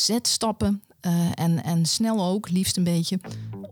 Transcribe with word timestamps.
Zet 0.00 0.28
stappen 0.28 0.82
eh, 1.00 1.12
en, 1.34 1.64
en 1.64 1.86
snel 1.86 2.24
ook, 2.24 2.50
liefst 2.50 2.76
een 2.76 2.84
beetje, 2.84 3.20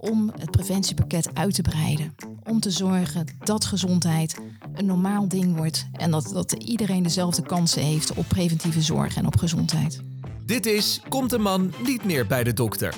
om 0.01 0.33
het 0.39 0.51
preventiepakket 0.51 1.29
uit 1.35 1.55
te 1.55 1.63
breiden. 1.63 2.15
Om 2.45 2.60
te 2.60 2.71
zorgen 2.71 3.27
dat 3.45 3.65
gezondheid 3.65 4.40
een 4.74 4.86
normaal 4.86 5.28
ding 5.28 5.56
wordt 5.56 5.86
en 5.92 6.10
dat, 6.10 6.30
dat 6.32 6.52
iedereen 6.52 7.02
dezelfde 7.02 7.42
kansen 7.42 7.82
heeft 7.82 8.14
op 8.14 8.28
preventieve 8.28 8.82
zorg 8.82 9.16
en 9.16 9.26
op 9.26 9.36
gezondheid. 9.36 10.00
Dit 10.46 10.66
is 10.66 11.00
Komt 11.08 11.32
een 11.32 11.42
man 11.42 11.72
niet 11.84 12.04
meer 12.04 12.27
bij 12.27 12.45
de 12.45 12.52
dokter? 12.52 12.95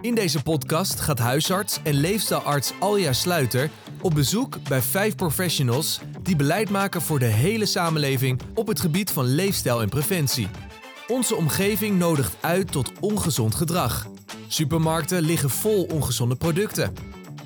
In 0.00 0.14
deze 0.14 0.42
podcast 0.42 1.00
gaat 1.00 1.18
huisarts 1.18 1.80
en 1.82 1.94
leefstijlarts 1.94 2.72
Alja 2.80 3.12
Sluiter 3.12 3.70
op 4.00 4.14
bezoek 4.14 4.58
bij 4.68 4.82
vijf 4.82 5.14
professionals 5.14 6.00
die 6.22 6.36
beleid 6.36 6.70
maken 6.70 7.02
voor 7.02 7.18
de 7.18 7.24
hele 7.24 7.66
samenleving 7.66 8.40
op 8.54 8.66
het 8.66 8.80
gebied 8.80 9.10
van 9.10 9.24
leefstijl 9.24 9.82
en 9.82 9.88
preventie. 9.88 10.48
Onze 11.06 11.34
omgeving 11.34 11.98
nodigt 11.98 12.36
uit 12.40 12.72
tot 12.72 12.92
ongezond 13.00 13.54
gedrag. 13.54 14.06
Supermarkten 14.48 15.22
liggen 15.22 15.50
vol 15.50 15.84
ongezonde 15.84 16.36
producten. 16.36 16.94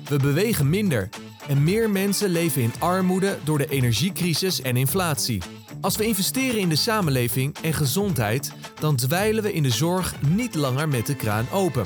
We 0.05 0.17
bewegen 0.17 0.69
minder 0.69 1.09
en 1.47 1.63
meer 1.63 1.89
mensen 1.89 2.29
leven 2.29 2.61
in 2.61 2.73
armoede 2.79 3.37
door 3.43 3.57
de 3.57 3.67
energiecrisis 3.67 4.61
en 4.61 4.77
inflatie. 4.77 5.41
Als 5.81 5.97
we 5.97 6.05
investeren 6.05 6.59
in 6.59 6.69
de 6.69 6.75
samenleving 6.75 7.57
en 7.61 7.73
gezondheid, 7.73 8.53
dan 8.79 8.95
dweilen 8.95 9.43
we 9.43 9.53
in 9.53 9.63
de 9.63 9.69
zorg 9.69 10.21
niet 10.21 10.55
langer 10.55 10.87
met 10.89 11.05
de 11.05 11.15
kraan 11.15 11.47
open. 11.51 11.85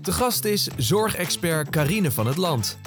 De 0.00 0.12
gast 0.12 0.44
is 0.44 0.68
zorgexpert 0.76 1.70
Carine 1.70 2.10
van 2.10 2.26
het 2.26 2.36
Land. 2.36 2.78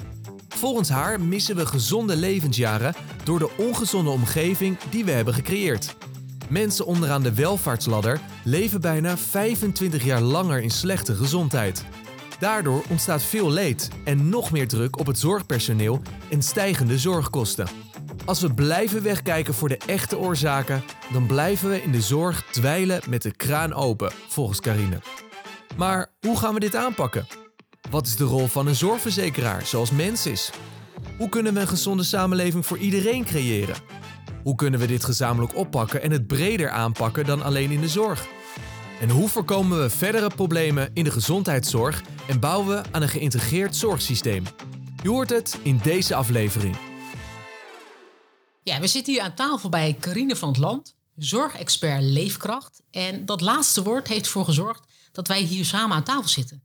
Volgens 0.47 0.89
haar 0.89 1.21
missen 1.21 1.55
we 1.55 1.65
gezonde 1.65 2.15
levensjaren 2.15 2.95
door 3.23 3.39
de 3.39 3.49
ongezonde 3.57 4.09
omgeving 4.09 4.77
die 4.89 5.05
we 5.05 5.11
hebben 5.11 5.33
gecreëerd. 5.33 5.95
Mensen 6.47 6.85
onderaan 6.85 7.23
de 7.23 7.33
welvaartsladder 7.33 8.19
leven 8.43 8.81
bijna 8.81 9.17
25 9.17 10.03
jaar 10.03 10.21
langer 10.21 10.61
in 10.61 10.69
slechte 10.69 11.15
gezondheid. 11.15 11.85
Daardoor 12.39 12.83
ontstaat 12.89 13.23
veel 13.23 13.51
leed 13.51 13.89
en 14.03 14.29
nog 14.29 14.51
meer 14.51 14.67
druk 14.67 14.99
op 14.99 15.05
het 15.05 15.19
zorgpersoneel 15.19 16.01
en 16.29 16.41
stijgende 16.41 16.97
zorgkosten. 16.97 17.67
Als 18.25 18.41
we 18.41 18.53
blijven 18.53 19.03
wegkijken 19.03 19.53
voor 19.53 19.69
de 19.69 19.77
echte 19.77 20.17
oorzaken, 20.17 20.83
dan 21.11 21.25
blijven 21.25 21.69
we 21.69 21.83
in 21.83 21.91
de 21.91 22.01
zorg 22.01 22.43
dweilen 22.51 23.01
met 23.09 23.21
de 23.21 23.31
kraan 23.31 23.73
open, 23.73 24.11
volgens 24.27 24.59
Carine. 24.59 24.99
Maar 25.77 26.11
hoe 26.19 26.37
gaan 26.37 26.53
we 26.53 26.59
dit 26.59 26.75
aanpakken? 26.75 27.27
Wat 27.89 28.05
is 28.05 28.15
de 28.15 28.23
rol 28.23 28.47
van 28.47 28.67
een 28.67 28.75
zorgverzekeraar 28.75 29.65
zoals 29.65 29.91
Mens 29.91 30.25
is? 30.25 30.51
Hoe 31.17 31.29
kunnen 31.29 31.53
we 31.53 31.59
een 31.59 31.67
gezonde 31.67 32.03
samenleving 32.03 32.65
voor 32.65 32.77
iedereen 32.77 33.25
creëren? 33.25 33.75
Hoe 34.47 34.55
kunnen 34.55 34.79
we 34.79 34.87
dit 34.87 35.03
gezamenlijk 35.03 35.55
oppakken 35.55 36.01
en 36.01 36.11
het 36.11 36.27
breder 36.27 36.69
aanpakken 36.69 37.25
dan 37.25 37.43
alleen 37.43 37.71
in 37.71 37.81
de 37.81 37.87
zorg? 37.87 38.27
En 39.01 39.09
hoe 39.09 39.29
voorkomen 39.29 39.81
we 39.81 39.89
verdere 39.89 40.29
problemen 40.35 40.89
in 40.93 41.03
de 41.03 41.11
gezondheidszorg 41.11 42.03
en 42.27 42.39
bouwen 42.39 42.67
we 42.67 42.83
aan 42.91 43.01
een 43.01 43.09
geïntegreerd 43.09 43.75
zorgsysteem? 43.75 44.43
Je 45.03 45.09
hoort 45.09 45.29
het 45.29 45.59
in 45.63 45.79
deze 45.83 46.15
aflevering. 46.15 46.77
Ja, 48.63 48.79
we 48.79 48.87
zitten 48.87 49.13
hier 49.13 49.21
aan 49.21 49.35
tafel 49.35 49.69
bij 49.69 49.97
Carine 49.99 50.35
van 50.35 50.49
het 50.49 50.57
Land, 50.57 50.95
zorgexpert 51.15 52.03
Leefkracht. 52.03 52.81
En 52.91 53.25
dat 53.25 53.41
laatste 53.41 53.83
woord 53.83 54.07
heeft 54.07 54.25
ervoor 54.25 54.45
gezorgd 54.45 54.83
dat 55.11 55.27
wij 55.27 55.41
hier 55.41 55.65
samen 55.65 55.95
aan 55.95 56.03
tafel 56.03 56.29
zitten. 56.29 56.63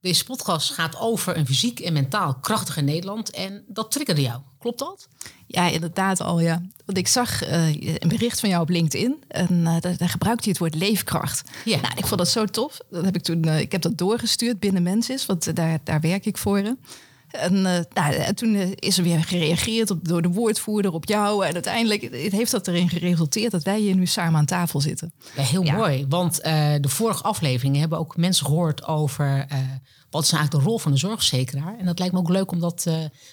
Deze 0.00 0.24
podcast 0.24 0.70
gaat 0.70 0.98
over 0.98 1.36
een 1.36 1.46
fysiek 1.46 1.80
en 1.80 1.92
mentaal 1.92 2.34
krachtige 2.34 2.80
Nederland. 2.80 3.30
En 3.30 3.64
dat 3.68 3.90
triggerde 3.90 4.22
jou. 4.22 4.40
Klopt 4.58 4.78
dat? 4.78 5.08
Ja, 5.46 5.68
inderdaad 5.68 6.20
al 6.20 6.40
ja. 6.40 6.62
Want 6.84 6.98
ik 6.98 7.08
zag 7.08 7.48
uh, 7.48 7.98
een 7.98 8.08
bericht 8.08 8.40
van 8.40 8.48
jou 8.48 8.62
op 8.62 8.68
LinkedIn. 8.68 9.22
En 9.28 9.52
uh, 9.52 9.76
daar, 9.80 9.96
daar 9.96 10.08
gebruikte 10.08 10.44
je 10.44 10.50
het 10.50 10.58
woord 10.58 10.74
leefkracht. 10.74 11.50
Ja. 11.64 11.80
Nou, 11.80 11.92
ik 11.96 12.06
vond 12.06 12.18
dat 12.18 12.28
zo 12.28 12.44
tof. 12.44 12.78
Dat 12.90 13.04
heb 13.04 13.14
ik 13.14 13.22
toen, 13.22 13.46
uh, 13.46 13.60
ik 13.60 13.72
heb 13.72 13.82
dat 13.82 13.98
doorgestuurd 13.98 14.60
binnen 14.60 14.82
Mensis, 14.82 15.26
want 15.26 15.56
daar, 15.56 15.78
daar 15.84 16.00
werk 16.00 16.26
ik 16.26 16.38
voor. 16.38 16.76
En, 17.30 17.54
uh, 17.54 17.78
nou, 17.94 18.14
en 18.14 18.34
toen 18.34 18.54
is 18.74 18.98
er 18.98 19.04
weer 19.04 19.24
gereageerd 19.24 19.90
op, 19.90 20.08
door 20.08 20.22
de 20.22 20.28
woordvoerder 20.28 20.92
op 20.92 21.08
jou. 21.08 21.46
En 21.46 21.54
uiteindelijk 21.54 22.32
heeft 22.32 22.50
dat 22.50 22.68
erin 22.68 22.88
geresulteerd 22.88 23.50
dat 23.52 23.62
wij 23.62 23.78
hier 23.78 23.94
nu 23.94 24.06
samen 24.06 24.38
aan 24.38 24.46
tafel 24.46 24.80
zitten. 24.80 25.12
Ja, 25.36 25.42
heel 25.42 25.64
ja. 25.64 25.76
mooi. 25.76 26.06
Want 26.08 26.38
uh, 26.46 26.74
de 26.80 26.88
vorige 26.88 27.22
afleveringen 27.22 27.80
hebben 27.80 27.98
ook 27.98 28.16
mensen 28.16 28.46
gehoord 28.46 28.86
over 28.86 29.46
uh, 29.52 29.58
wat 30.10 30.22
is 30.22 30.32
eigenlijk 30.32 30.64
de 30.64 30.70
rol 30.70 30.78
van 30.78 30.92
de 30.92 30.98
zorgverzekeraar. 30.98 31.78
En 31.78 31.86
dat 31.86 31.98
lijkt 31.98 32.14
me 32.14 32.20
ook 32.20 32.28
leuk 32.28 32.50
om 32.50 32.60
dat 32.60 32.86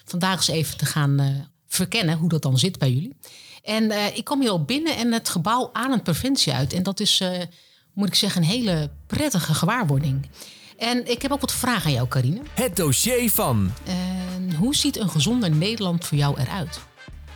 vandaag 0.05 0.35
eens 0.35 0.47
even 0.47 0.77
te 0.77 0.85
gaan 0.85 1.47
verkennen, 1.67 2.17
hoe 2.17 2.29
dat 2.29 2.41
dan 2.41 2.59
zit 2.59 2.79
bij 2.79 2.91
jullie. 2.91 3.15
En 3.63 4.15
ik 4.15 4.23
kom 4.23 4.41
hier 4.41 4.49
al 4.49 4.63
binnen 4.63 4.95
en 4.95 5.11
het 5.11 5.29
gebouw 5.29 5.69
aan 5.73 5.91
een 5.91 6.01
preventie 6.01 6.53
uit. 6.53 6.73
En 6.73 6.83
dat 6.83 6.99
is, 6.99 7.23
moet 7.93 8.07
ik 8.07 8.15
zeggen, 8.15 8.41
een 8.41 8.47
hele 8.47 8.89
prettige 9.07 9.53
gewaarwording. 9.53 10.29
En 10.77 11.11
ik 11.11 11.21
heb 11.21 11.31
ook 11.31 11.41
wat 11.41 11.53
vragen 11.53 11.85
aan 11.85 11.91
jou, 11.91 12.07
Carine. 12.07 12.41
Het 12.53 12.75
dossier 12.75 13.31
van. 13.31 13.71
En 13.83 14.53
hoe 14.55 14.75
ziet 14.75 14.97
een 14.97 15.09
gezonder 15.09 15.51
Nederland 15.51 16.05
voor 16.05 16.17
jou 16.17 16.39
eruit? 16.39 16.79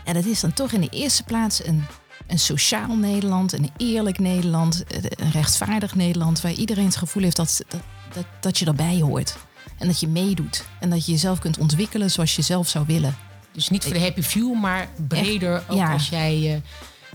En 0.04 0.14
dat 0.14 0.26
is 0.26 0.40
dan 0.40 0.54
toch 0.54 0.72
in 0.72 0.82
de 0.82 0.90
eerste 0.90 1.24
plaats 1.24 1.66
een, 1.66 1.86
een 2.28 2.40
sociaal 2.40 2.96
Nederland, 2.96 3.54
een 3.54 3.70
eerlijk 3.78 4.20
Nederland, 4.20 4.84
een 5.10 5.32
rechtvaardig 5.32 5.96
Nederland, 5.96 6.42
waar 6.42 6.52
iedereen 6.52 6.86
het 6.86 6.96
gevoel 6.96 7.24
heeft 7.24 7.36
dat, 7.36 7.62
dat, 7.68 7.82
dat, 8.14 8.26
dat 8.40 8.58
je 8.58 8.66
erbij 8.66 9.00
hoort. 9.02 9.38
En 9.78 9.88
dat 9.88 10.00
je 10.00 10.08
meedoet. 10.08 10.66
En 10.80 10.90
dat 10.90 11.06
je 11.06 11.12
jezelf 11.12 11.40
kunt 11.40 11.58
ontwikkelen 11.58 12.12
zoals 12.12 12.36
je 12.36 12.42
zelf 12.42 12.68
zou 12.68 12.86
willen. 12.88 13.18
Dus 13.52 13.70
niet 13.70 13.84
voor 13.84 13.94
de 13.94 14.00
happy 14.00 14.22
few, 14.22 14.54
maar 14.56 14.90
breder. 15.08 15.54
Echt, 15.54 15.70
ook 15.70 15.78
ja. 15.78 15.94
als 15.94 16.10
jij 16.10 16.62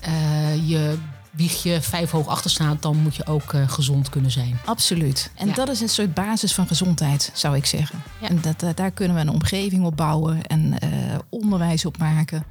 uh, 0.09 0.69
je 0.69 0.97
wieg 1.37 1.63
je 1.63 1.81
vijf 1.81 2.11
hoog 2.11 2.27
achter 2.27 2.51
staat, 2.51 2.83
dan 2.83 2.97
moet 2.97 3.17
je 3.17 3.27
ook 3.27 3.53
uh, 3.53 3.69
gezond 3.69 4.09
kunnen 4.09 4.31
zijn. 4.31 4.59
Absoluut. 4.65 5.31
En 5.35 5.47
ja. 5.47 5.55
dat 5.55 5.69
is 5.69 5.81
een 5.81 5.89
soort 5.89 6.15
basis 6.15 6.55
van 6.55 6.67
gezondheid, 6.67 7.31
zou 7.35 7.57
ik 7.57 7.67
zeggen. 7.67 8.03
Ja. 8.21 8.29
En 8.29 8.41
dat, 8.41 8.63
uh, 8.63 8.71
daar 8.75 8.91
kunnen 8.91 9.17
we 9.17 9.23
een 9.23 9.29
omgeving 9.29 9.85
op 9.85 9.97
bouwen 9.97 10.47
en 10.47 10.61
uh, 10.85 10.91
onderwijs 11.29 11.85
op 11.85 11.99
maken. 11.99 12.45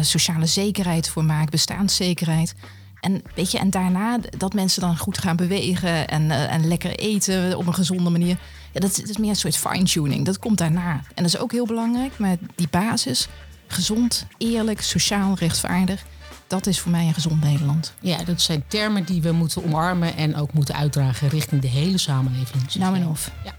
sociale 0.00 0.46
zekerheid 0.46 1.08
voor 1.08 1.24
maken, 1.24 1.50
bestaanszekerheid. 1.50 2.54
En, 3.00 3.22
weet 3.34 3.50
je, 3.50 3.58
en 3.58 3.70
daarna 3.70 4.18
dat 4.38 4.54
mensen 4.54 4.80
dan 4.80 4.98
goed 4.98 5.18
gaan 5.18 5.36
bewegen 5.36 6.08
en, 6.08 6.30
en 6.30 6.68
lekker 6.68 6.90
eten 6.90 7.58
op 7.58 7.66
een 7.66 7.74
gezonde 7.74 8.10
manier. 8.10 8.36
Ja, 8.72 8.80
dat, 8.80 8.96
dat 8.96 9.08
is 9.08 9.16
meer 9.16 9.28
een 9.30 9.36
soort 9.36 9.56
fine-tuning. 9.56 10.24
Dat 10.24 10.38
komt 10.38 10.58
daarna. 10.58 10.92
En 10.92 11.22
dat 11.22 11.26
is 11.26 11.38
ook 11.38 11.52
heel 11.52 11.66
belangrijk. 11.66 12.18
Maar 12.18 12.36
die 12.54 12.68
basis, 12.70 13.28
gezond, 13.66 14.26
eerlijk, 14.38 14.80
sociaal, 14.80 15.34
rechtvaardig 15.38 16.04
dat 16.46 16.66
is 16.66 16.80
voor 16.80 16.90
mij 16.90 17.06
een 17.06 17.14
gezond 17.14 17.40
Nederland. 17.40 17.94
Ja, 18.00 18.24
dat 18.24 18.40
zijn 18.40 18.64
termen 18.68 19.04
die 19.04 19.22
we 19.22 19.32
moeten 19.32 19.64
omarmen 19.64 20.16
en 20.16 20.36
ook 20.36 20.52
moeten 20.52 20.74
uitdragen 20.74 21.28
richting 21.28 21.60
de 21.60 21.68
hele 21.68 21.98
samenleving. 21.98 22.74
Nou 22.74 22.96
en 22.96 23.06
of. 23.06 23.30
Ja. 23.44 23.54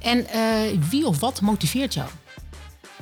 En 0.00 0.26
uh, 0.34 0.82
wie 0.88 1.06
of 1.06 1.20
wat 1.20 1.40
motiveert 1.40 1.94
jou? 1.94 2.08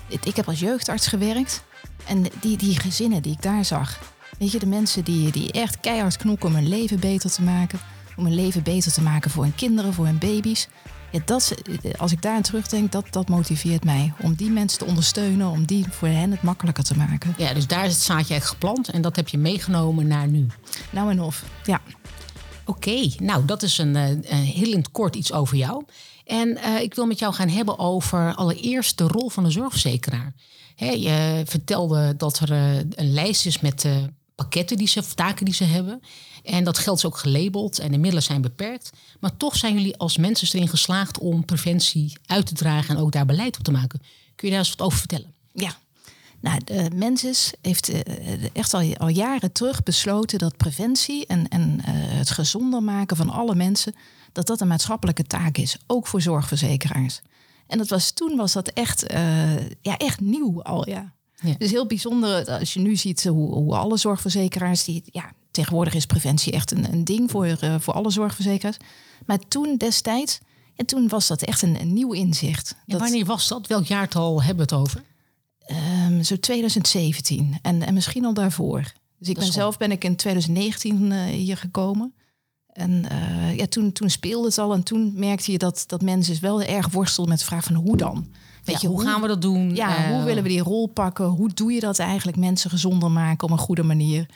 Ik 0.09 0.37
heb 0.37 0.49
als 0.49 0.61
jeugdarts 0.61 1.07
gewerkt 1.07 1.63
en 2.07 2.27
die, 2.41 2.57
die 2.57 2.81
gezinnen 2.81 3.23
die 3.23 3.33
ik 3.33 3.43
daar 3.43 3.65
zag. 3.65 3.99
Weet 4.39 4.53
je, 4.53 4.59
de 4.59 4.67
mensen 4.67 5.05
die, 5.05 5.33
die 5.33 5.53
echt 5.53 5.81
keihard 5.81 6.17
knokken 6.17 6.49
om 6.49 6.55
hun 6.55 6.69
leven 6.69 7.01
beter 7.01 7.31
te 7.31 7.43
maken. 7.43 7.79
Om 8.17 8.25
hun 8.25 8.35
leven 8.35 8.63
beter 8.63 8.93
te 8.93 9.03
maken 9.03 9.31
voor 9.31 9.43
hun 9.43 9.55
kinderen, 9.55 9.95
voor 9.95 10.05
hun 10.05 10.19
baby's. 10.19 10.69
Ja, 11.13 11.21
dat, 11.25 11.55
als 11.99 12.13
ik 12.13 12.23
daar 12.23 12.35
aan 12.35 12.43
terugdenk, 12.43 12.93
dat, 12.93 13.05
dat 13.11 13.29
motiveert 13.29 13.85
mij. 13.85 14.13
Om 14.21 14.35
die 14.35 14.51
mensen 14.51 14.79
te 14.79 14.85
ondersteunen, 14.85 15.49
om 15.49 15.67
die 15.67 15.85
voor 15.91 16.09
hen 16.09 16.31
het 16.31 16.43
makkelijker 16.43 16.85
te 16.85 16.97
maken. 16.97 17.35
Ja, 17.37 17.55
dus 17.55 17.67
daar 17.67 17.85
is 17.85 17.93
het 17.93 18.03
zaadje 18.03 18.35
echt 18.35 18.47
geplant 18.47 18.89
en 18.89 19.03
dat 19.03 19.17
heb 19.17 19.29
je 19.29 19.39
meegenomen 19.39 20.07
naar 20.07 20.29
nu. 20.29 20.47
Nou 20.91 21.11
en 21.11 21.21
of, 21.21 21.45
ja. 21.65 21.81
Oké, 22.65 22.89
okay, 22.89 23.13
nou 23.19 23.45
dat 23.45 23.63
is 23.63 23.79
een, 23.79 23.95
een, 23.95 24.23
heel 24.29 24.73
in 24.73 24.79
het 24.79 24.91
kort 24.91 25.17
iets 25.17 25.33
over 25.33 25.57
jou. 25.57 25.85
En 26.25 26.49
uh, 26.49 26.81
ik 26.81 26.95
wil 26.95 27.07
met 27.07 27.19
jou 27.19 27.35
gaan 27.35 27.49
hebben 27.49 27.79
over 27.79 28.35
allereerst 28.35 28.99
de 28.99 29.07
rol 29.07 29.29
van 29.29 29.45
de 29.45 29.51
zorgverzekeraar. 29.51 30.33
Hè, 30.77 30.91
je 30.91 31.43
vertelde 31.47 32.17
dat 32.17 32.39
er 32.39 32.51
uh, 32.51 32.77
een 32.77 33.13
lijst 33.13 33.47
is 33.47 33.61
met 33.61 33.85
uh, 33.85 33.97
pakketten 34.35 34.77
die 34.77 34.89
ze, 34.89 34.99
of 34.99 35.15
taken 35.15 35.45
die 35.45 35.55
ze 35.55 35.65
hebben. 35.65 36.03
En 36.43 36.65
dat 36.65 36.79
geld 36.79 36.97
is 36.97 37.05
ook 37.05 37.17
gelabeld 37.17 37.79
en 37.79 37.91
de 37.91 37.99
middelen 37.99 38.23
zijn 38.23 38.43
beperkt. 38.43 38.91
Maar 39.21 39.37
toch 39.37 39.57
zijn 39.57 39.75
jullie 39.75 39.97
als 39.97 40.17
mensen 40.17 40.49
erin 40.53 40.69
geslaagd 40.69 41.19
om 41.19 41.45
preventie 41.45 42.17
uit 42.27 42.47
te 42.47 42.55
dragen 42.55 42.97
en 42.97 43.03
ook 43.03 43.13
daar 43.13 43.27
beleid 43.27 43.59
op 43.59 43.65
te 43.65 43.71
maken. 43.71 44.01
Kun 44.35 44.49
je 44.49 44.55
daar 44.55 44.65
eens 44.65 44.75
wat 44.75 44.87
over 44.87 44.99
vertellen? 44.99 45.35
Ja. 45.53 45.77
Nou, 46.41 46.61
de 46.65 46.91
Mensis 46.95 47.53
heeft 47.61 47.93
echt 48.53 48.75
al, 48.75 48.97
al 48.97 49.09
jaren 49.09 49.53
terug 49.53 49.83
besloten 49.83 50.39
dat 50.39 50.57
preventie 50.57 51.27
en, 51.27 51.49
en 51.49 51.79
uh, 51.79 51.85
het 51.89 52.31
gezonder 52.31 52.83
maken 52.83 53.17
van 53.17 53.31
alle 53.31 53.55
mensen, 53.55 53.95
dat 54.33 54.47
dat 54.47 54.61
een 54.61 54.69
maatschappelijke 54.69 55.25
taak 55.25 55.57
is, 55.57 55.77
ook 55.87 56.07
voor 56.07 56.23
zorgverzekeraars. 56.23 57.21
En 57.67 57.79
dat 57.79 57.89
was, 57.89 58.11
toen 58.11 58.37
was 58.37 58.53
dat 58.53 58.69
echt, 58.69 59.05
ja, 59.81 59.97
echt 59.97 60.21
nieuw 60.21 60.63
al, 60.63 60.89
ja. 60.89 61.13
Ja. 61.43 61.55
Dus 61.59 61.71
heel 61.71 61.87
bijzonder 61.87 62.47
als 62.59 62.75
je 62.75 62.81
nu 62.81 62.97
ziet 62.97 63.25
hoe, 63.25 63.55
hoe 63.55 63.77
alle 63.77 63.97
zorgverzekeraars, 63.97 64.85
die, 64.85 65.03
ja, 65.07 65.33
tegenwoordig 65.51 65.95
is 65.95 66.07
preventie 66.07 66.53
echt 66.53 66.71
een, 66.71 66.93
een 66.93 67.05
ding 67.05 67.31
voor, 67.31 67.47
uh, 67.47 67.75
voor 67.79 67.95
alle 67.95 68.11
zorgverzekeraars. 68.11 68.77
Maar 69.27 69.39
toen 69.49 69.77
destijds, 69.77 70.39
en 70.77 70.87
toen 70.87 71.09
was 71.09 71.27
dat 71.27 71.43
echt 71.43 71.63
een, 71.63 71.81
een 71.81 71.93
nieuw 71.93 72.13
inzicht. 72.13 72.71
En 72.71 72.79
dat, 72.87 73.01
wanneer 73.01 73.25
was 73.25 73.49
dat? 73.49 73.67
Welk 73.67 73.85
jaartal 73.85 74.43
hebben 74.43 74.69
we 74.69 74.75
het 74.75 74.83
over? 74.83 75.03
Um, 76.07 76.23
zo 76.23 76.39
2017 76.39 77.59
en, 77.63 77.83
en 77.83 77.95
misschien 77.95 78.25
al 78.25 78.35
daarvoor. 78.35 78.93
Dus 79.19 79.29
ik 79.29 79.39
ben 79.39 79.53
zelf 79.53 79.77
ben 79.77 79.91
ik 79.91 80.05
in 80.05 80.17
2019 80.17 81.11
uh, 81.11 81.25
hier 81.25 81.57
gekomen. 81.57 82.15
En 82.67 83.05
uh, 83.13 83.57
ja, 83.57 83.67
toen, 83.67 83.93
toen 83.93 84.11
speelde 84.11 84.47
het 84.47 84.59
al 84.59 84.73
en 84.73 84.83
toen 84.83 85.13
merkte 85.15 85.53
je 85.53 85.59
dat, 85.59 85.85
dat 85.87 86.03
mensen 86.03 86.41
wel 86.41 86.63
erg 86.63 86.91
worstelden 86.91 87.33
met 87.33 87.41
de 87.41 87.47
vraag 87.47 87.65
van 87.65 87.75
hoe 87.75 87.97
dan? 87.97 88.33
Weet 88.65 88.81
je, 88.81 88.89
hoe, 88.89 89.03
gaan 89.03 89.21
we 89.21 89.29
dat 89.29 89.43
doen? 89.43 89.75
Ja, 89.75 90.09
hoe 90.09 90.25
willen 90.25 90.43
we 90.43 90.49
die 90.49 90.63
rol 90.63 90.87
pakken? 90.87 91.25
Hoe 91.25 91.51
doe 91.55 91.73
je 91.73 91.81
dat 91.81 91.99
eigenlijk 91.99 92.39
mensen 92.39 92.71
gezonder 92.71 93.11
maken 93.11 93.45
op 93.45 93.51
een 93.51 93.59
goede 93.59 93.83
manier? 93.83 94.27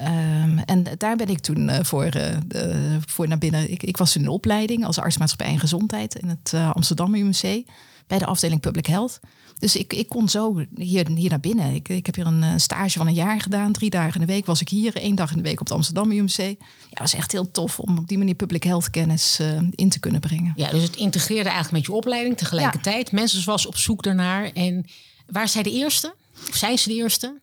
Um, 0.00 0.58
en 0.58 0.84
daar 0.98 1.16
ben 1.16 1.28
ik 1.28 1.38
toen 1.38 1.68
uh, 1.68 1.78
voor, 1.82 2.16
uh, 2.16 2.96
voor 3.06 3.28
naar 3.28 3.38
binnen. 3.38 3.70
Ik, 3.70 3.82
ik 3.82 3.96
was 3.96 4.16
in 4.16 4.22
een 4.22 4.28
opleiding 4.28 4.84
als 4.84 4.98
artsmaatschappij 4.98 5.52
en 5.52 5.58
gezondheid 5.58 6.14
in 6.14 6.28
het 6.28 6.52
uh, 6.54 6.70
Amsterdam 6.70 7.14
UMC 7.14 7.64
bij 8.06 8.18
de 8.18 8.26
afdeling 8.26 8.60
Public 8.60 8.86
Health. 8.86 9.20
Dus 9.58 9.76
ik, 9.76 9.92
ik 9.92 10.08
kon 10.08 10.28
zo 10.28 10.64
hier, 10.74 11.08
hier 11.08 11.30
naar 11.30 11.40
binnen. 11.40 11.74
Ik, 11.74 11.88
ik 11.88 12.06
heb 12.06 12.14
hier 12.14 12.26
een 12.26 12.60
stage 12.60 12.98
van 12.98 13.06
een 13.06 13.14
jaar 13.14 13.40
gedaan. 13.40 13.72
Drie 13.72 13.90
dagen 13.90 14.20
in 14.20 14.26
de 14.26 14.32
week 14.32 14.46
was 14.46 14.60
ik 14.60 14.68
hier. 14.68 14.96
één 14.96 15.14
dag 15.14 15.30
in 15.30 15.36
de 15.36 15.42
week 15.42 15.60
op 15.60 15.66
het 15.66 15.76
Amsterdam 15.76 16.10
UMC. 16.10 16.36
Ja, 16.36 16.54
het 16.90 16.98
was 16.98 17.14
echt 17.14 17.32
heel 17.32 17.50
tof 17.50 17.78
om 17.78 17.98
op 17.98 18.08
die 18.08 18.18
manier 18.18 18.34
public 18.34 18.62
health 18.62 18.90
kennis 18.90 19.40
in 19.70 19.88
te 19.88 20.00
kunnen 20.00 20.20
brengen. 20.20 20.52
Ja, 20.56 20.70
dus 20.70 20.82
het 20.82 20.96
integreerde 20.96 21.48
eigenlijk 21.48 21.72
met 21.72 21.86
je 21.86 21.92
opleiding 21.92 22.36
tegelijkertijd. 22.36 23.10
Ja. 23.10 23.18
Mensen 23.18 23.44
was 23.44 23.66
op 23.66 23.76
zoek 23.76 24.02
daarnaar. 24.02 24.50
En 24.52 24.84
waar 25.26 25.48
zij 25.48 25.62
de 25.62 25.72
eerste? 25.72 26.14
Of 26.48 26.56
zijn 26.56 26.78
ze 26.78 26.88
de 26.88 26.94
eerste? 26.94 27.40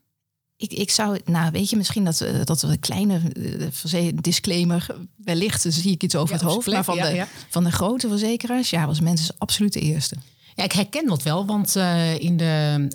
Ik, 0.64 0.74
ik 0.74 0.90
zou, 0.90 1.20
nou 1.26 1.52
weet 1.52 1.70
je, 1.70 1.78
misschien 1.78 2.04
dat, 2.04 2.26
dat 2.44 2.62
we 2.62 2.68
een 2.68 2.80
kleine 2.80 3.22
uh, 3.94 4.10
disclaimer, 4.16 4.88
wellicht 5.16 5.66
zie 5.70 5.92
ik 5.92 6.04
iets 6.04 6.16
over 6.16 6.36
ja, 6.36 6.42
het 6.42 6.52
hoofd, 6.52 6.68
maar 6.68 6.84
van, 6.84 6.96
ja, 6.96 7.10
de, 7.10 7.16
ja. 7.16 7.28
van 7.50 7.64
de 7.64 7.72
grote 7.72 8.08
verzekeraars, 8.08 8.70
ja, 8.70 8.86
was 8.86 9.00
mensen 9.00 9.36
absoluut 9.38 9.74
de 9.74 9.80
eerste. 9.80 10.16
Ja, 10.56 10.64
ik 10.64 10.72
herken 10.72 11.08
dat 11.08 11.24
wel, 11.24 11.46
want 11.46 11.76
uh, 11.76 12.20
in 12.20 12.38
de 12.38 12.88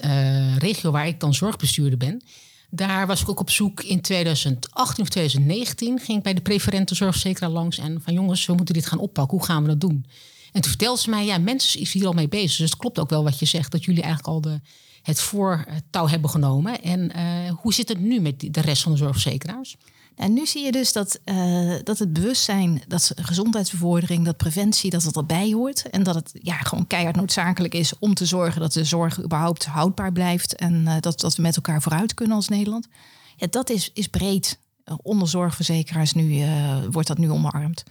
regio 0.59 0.91
waar 0.91 1.07
ik 1.07 1.21
dan 1.21 1.35
zorgbestuurder 1.35 1.99
ben, 1.99 2.23
daar 2.71 3.07
was 3.07 3.21
ik 3.21 3.29
ook 3.29 3.41
op 3.41 3.51
zoek 3.51 3.83
in 3.83 4.01
2018 4.01 5.03
of 5.03 5.09
2019, 5.09 5.99
ging 5.99 6.19
ik 6.19 6.25
bij 6.25 6.35
de 6.35 6.41
preferente 6.41 6.95
zorgverzekeraar 6.95 7.51
langs 7.51 7.79
en 7.79 8.01
van 8.03 8.15
jongens, 8.15 8.47
we 8.47 8.55
moeten 8.55 8.75
dit 8.75 8.87
gaan 8.87 8.99
oppakken, 8.99 9.39
hoe 9.39 9.47
gaan 9.47 9.63
we 9.63 9.69
dat 9.69 9.81
doen? 9.81 10.07
En 10.53 10.61
toen 10.61 10.71
vertelde 10.71 11.01
ze 11.01 11.11
mij, 11.11 11.25
ja, 11.25 11.39
mensen 11.39 11.81
is 11.81 11.93
hier 11.93 12.07
al 12.07 12.13
mee 12.13 12.29
bezig, 12.29 12.57
dus 12.57 12.71
het 12.71 12.79
klopt 12.79 12.99
ook 12.99 13.11
wel 13.11 13.25
wat 13.25 13.39
je 13.39 13.47
zegt, 13.47 13.73
dat 13.73 13.85
jullie 13.85 14.03
eigenlijk 14.03 14.35
al 14.35 14.41
de 14.41 14.61
het 15.09 15.21
voortouw 15.21 16.09
hebben 16.09 16.31
genomen. 16.31 16.83
En 16.83 17.13
uh, 17.17 17.51
hoe 17.51 17.75
zit 17.75 17.89
het 17.89 18.01
nu 18.01 18.21
met 18.21 18.47
de 18.51 18.61
rest 18.61 18.83
van 18.83 18.93
de 18.93 18.99
zorgverzekeraars? 18.99 19.77
En 20.15 20.33
nu 20.33 20.47
zie 20.47 20.65
je 20.65 20.73
dus 20.73 20.93
dat, 20.93 21.21
uh, 21.25 21.75
dat 21.85 21.99
het 21.99 22.13
bewustzijn, 22.13 22.83
dat 22.89 23.13
gezondheidsbevordering, 23.15 24.25
dat 24.25 24.37
preventie, 24.37 24.91
dat 24.91 25.03
het 25.03 25.17
erbij 25.17 25.53
hoort. 25.53 25.91
En 25.91 26.03
dat 26.03 26.15
het 26.15 26.31
ja, 26.43 26.57
gewoon 26.57 26.87
keihard 26.87 27.17
noodzakelijk 27.17 27.75
is 27.75 27.93
om 27.99 28.15
te 28.15 28.27
zorgen 28.27 28.61
dat 28.61 28.73
de 28.73 28.85
zorg 28.85 29.23
überhaupt 29.23 29.65
houdbaar 29.65 30.13
blijft. 30.13 30.55
En 30.55 30.75
uh, 30.75 30.95
dat, 31.01 31.21
dat 31.21 31.37
we 31.37 31.43
met 31.43 31.57
elkaar 31.57 31.83
vooruit 31.83 32.15
kunnen 32.15 32.37
als 32.37 32.49
Nederland. 32.49 32.89
Ja, 33.37 33.47
dat 33.51 33.71
is, 33.71 33.91
is 33.95 34.07
breed. 34.07 34.59
Onder 35.03 35.29
zorgverzekeraars 35.29 36.13
nu, 36.13 36.45
wordt 36.91 37.09
dat 37.09 37.19
nu 37.19 37.31
omarmd. 37.31 37.85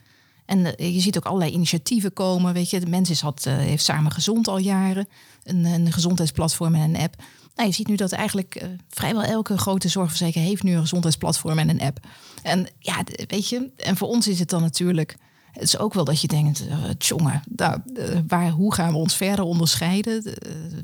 En 0.48 0.74
je 0.78 1.00
ziet 1.00 1.18
ook 1.18 1.26
allerlei 1.26 1.52
initiatieven 1.52 2.14
komen. 2.14 2.54
Weet 2.54 2.70
je, 2.70 2.80
de 2.80 2.90
Mensis 2.90 3.22
had, 3.22 3.44
heeft 3.44 3.84
samen 3.84 4.12
gezond 4.12 4.48
al 4.48 4.58
jaren 4.58 5.08
een, 5.44 5.66
een 5.66 5.92
gezondheidsplatform 5.92 6.76
en 6.76 6.82
een 6.82 7.02
app. 7.02 7.16
Nou, 7.56 7.70
je 7.70 7.76
ziet 7.76 7.88
nu 7.88 7.96
dat 7.96 8.12
eigenlijk 8.12 8.66
vrijwel 8.90 9.24
elke 9.24 9.58
grote 9.58 9.88
zorgverzekeraar 9.88 10.48
heeft 10.48 10.64
nu 10.64 10.74
een 10.74 10.82
gezondheidsplatform 10.82 11.60
en 11.60 11.70
een 11.70 11.82
app. 11.82 12.00
En 12.44 12.68
ja, 12.80 13.04
weet 13.28 13.50
je, 13.50 13.72
en 13.78 13.98
voor 13.98 14.08
ons 14.08 14.28
is 14.28 14.40
het 14.40 14.50
dan 14.50 14.62
natuurlijk. 14.62 15.18
Het 15.52 15.64
is 15.64 15.78
ook 15.78 15.94
wel 15.94 16.04
dat 16.04 16.22
je 16.22 16.28
denkt, 16.28 16.68
uh, 16.68 17.80
waar, 18.28 18.50
hoe 18.50 18.74
gaan 18.74 18.92
we 18.92 18.98
ons 18.98 19.16
verder 19.16 19.46
onderscheiden? 19.46 20.34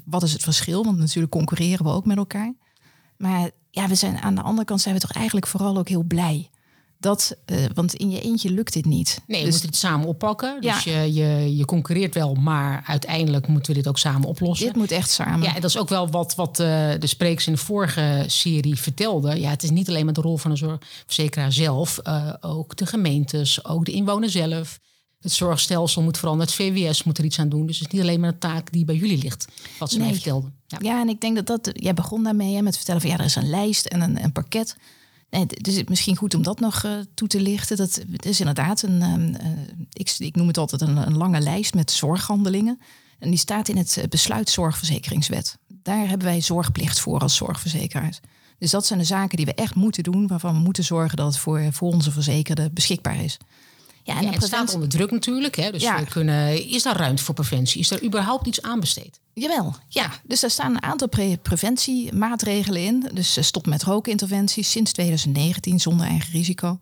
wat 0.05 0.23
is 0.23 0.33
het 0.33 0.43
verschil? 0.43 0.83
Want 0.83 0.97
natuurlijk 0.97 1.31
concurreren 1.31 1.85
we 1.85 1.91
ook 1.91 2.05
met 2.05 2.17
elkaar. 2.17 2.53
Maar 3.17 3.49
ja, 3.69 3.87
we 3.87 3.95
zijn 3.95 4.17
aan 4.17 4.35
de 4.35 4.41
andere 4.41 4.65
kant 4.65 4.81
zijn 4.81 4.95
we 4.95 5.01
toch 5.01 5.11
eigenlijk 5.11 5.47
vooral 5.47 5.77
ook 5.77 5.89
heel 5.89 6.03
blij 6.03 6.49
dat, 7.03 7.35
uh, 7.45 7.65
want 7.73 7.93
in 7.93 8.09
je 8.09 8.21
eentje 8.21 8.51
lukt 8.51 8.73
dit 8.73 8.85
niet. 8.85 9.21
Nee, 9.27 9.39
je 9.39 9.45
dus, 9.45 9.53
moet 9.53 9.63
het 9.63 9.75
samen 9.75 10.07
oppakken. 10.07 10.61
Dus 10.61 10.83
ja. 10.83 11.01
je, 11.01 11.13
je, 11.13 11.55
je 11.57 11.65
concurreert 11.65 12.13
wel, 12.13 12.33
maar 12.33 12.83
uiteindelijk 12.87 13.47
moeten 13.47 13.71
we 13.73 13.77
dit 13.77 13.87
ook 13.87 13.97
samen 13.97 14.27
oplossen. 14.27 14.65
Dit 14.65 14.75
moet 14.75 14.91
echt 14.91 15.09
samen. 15.09 15.41
Ja, 15.41 15.55
en 15.55 15.61
dat 15.61 15.69
is 15.69 15.77
ook 15.77 15.89
wel 15.89 16.09
wat, 16.09 16.35
wat 16.35 16.59
uh, 16.59 16.67
de 16.99 17.07
sprekers 17.07 17.47
in 17.47 17.53
de 17.53 17.59
vorige 17.59 18.23
serie 18.27 18.79
vertelde. 18.79 19.39
Ja, 19.39 19.49
het 19.49 19.63
is 19.63 19.69
niet 19.69 19.89
alleen 19.89 20.05
maar 20.05 20.13
de 20.13 20.21
rol 20.21 20.37
van 20.37 20.51
de 20.51 20.57
zorgverzekeraar 20.57 21.51
zelf. 21.51 21.99
Uh, 22.03 22.33
ook 22.41 22.75
de 22.75 22.85
gemeentes, 22.85 23.65
ook 23.65 23.85
de 23.85 23.91
inwoner 23.91 24.29
zelf. 24.29 24.79
Het 25.19 25.31
zorgstelsel 25.31 26.01
moet 26.01 26.17
veranderen. 26.17 26.53
Het 26.53 26.61
VWS 26.61 27.03
moet 27.03 27.17
er 27.17 27.23
iets 27.23 27.39
aan 27.39 27.49
doen. 27.49 27.65
Dus 27.65 27.79
het 27.79 27.87
is 27.87 27.93
niet 27.93 28.01
alleen 28.01 28.19
maar 28.19 28.29
een 28.29 28.39
taak 28.39 28.71
die 28.71 28.85
bij 28.85 28.95
jullie 28.95 29.17
ligt. 29.17 29.47
Wat 29.79 29.89
ze 29.89 29.97
nee. 29.97 30.05
mij 30.05 30.15
vertelde. 30.15 30.51
Ja. 30.67 30.77
ja. 30.81 31.01
en 31.01 31.09
ik 31.09 31.21
denk 31.21 31.35
dat 31.35 31.45
dat... 31.45 31.69
Jij 31.73 31.93
begon 31.93 32.23
daarmee 32.23 32.55
hè, 32.55 32.61
met 32.61 32.75
vertellen 32.75 33.01
van... 33.01 33.09
ja, 33.09 33.17
er 33.17 33.25
is 33.25 33.35
een 33.35 33.49
lijst 33.49 33.85
en 33.85 34.01
een, 34.01 34.23
een 34.23 34.31
pakket... 34.31 34.75
Nee, 35.33 35.45
dus 35.45 35.83
misschien 35.83 36.15
goed 36.15 36.35
om 36.35 36.43
dat 36.43 36.59
nog 36.59 36.83
uh, 36.83 36.91
toe 37.13 37.27
te 37.27 37.41
lichten. 37.41 37.77
Dat, 37.77 38.03
is 38.19 38.39
inderdaad 38.39 38.81
een, 38.81 39.01
um, 39.01 39.29
uh, 39.29 39.51
ik, 39.93 40.15
ik, 40.17 40.35
noem 40.35 40.47
het 40.47 40.57
altijd 40.57 40.81
een, 40.81 40.97
een, 40.97 41.17
lange 41.17 41.39
lijst 41.39 41.73
met 41.73 41.91
zorghandelingen. 41.91 42.79
En 43.19 43.29
die 43.29 43.39
staat 43.39 43.67
in 43.67 43.77
het 43.77 44.05
besluit 44.09 44.49
zorgverzekeringswet. 44.49 45.57
Daar 45.67 46.07
hebben 46.07 46.27
wij 46.27 46.41
zorgplicht 46.41 46.99
voor 46.99 47.19
als 47.19 47.35
zorgverzekeraars. 47.35 48.19
Dus 48.57 48.71
dat 48.71 48.85
zijn 48.85 48.99
de 48.99 49.05
zaken 49.05 49.37
die 49.37 49.45
we 49.45 49.53
echt 49.53 49.75
moeten 49.75 50.03
doen, 50.03 50.27
waarvan 50.27 50.53
we 50.53 50.59
moeten 50.59 50.83
zorgen 50.83 51.17
dat 51.17 51.27
het 51.27 51.37
voor, 51.37 51.67
voor 51.71 51.91
onze 51.91 52.11
verzekerden 52.11 52.73
beschikbaar 52.73 53.23
is. 53.23 53.37
Ja, 54.03 54.17
en, 54.17 54.23
ja, 54.23 54.31
het 54.31 54.43
staat 54.43 54.73
onder 54.73 54.89
druk 54.89 55.11
natuurlijk. 55.11 55.55
Hè? 55.55 55.71
Dus 55.71 55.81
ja. 55.81 55.99
we 55.99 56.05
kunnen, 56.05 56.69
is 56.69 56.83
daar 56.83 56.97
ruimte 56.97 57.23
voor 57.23 57.33
preventie? 57.33 57.79
Is 57.79 57.91
er 57.91 58.03
überhaupt 58.03 58.47
iets 58.47 58.61
aanbesteed? 58.61 59.19
Jawel, 59.33 59.75
ja. 59.87 60.11
Dus 60.23 60.43
er 60.43 60.49
staan 60.49 60.71
een 60.71 60.83
aantal 60.83 61.07
pre 61.07 61.37
preventiemaatregelen 61.41 62.81
in. 62.81 63.09
Dus 63.13 63.37
eh, 63.37 63.43
stop 63.43 63.65
met 63.65 63.83
rookinterventies 63.83 64.71
sinds 64.71 64.91
2019 64.91 65.79
zonder 65.79 66.07
eigen 66.07 66.31
risico. 66.31 66.77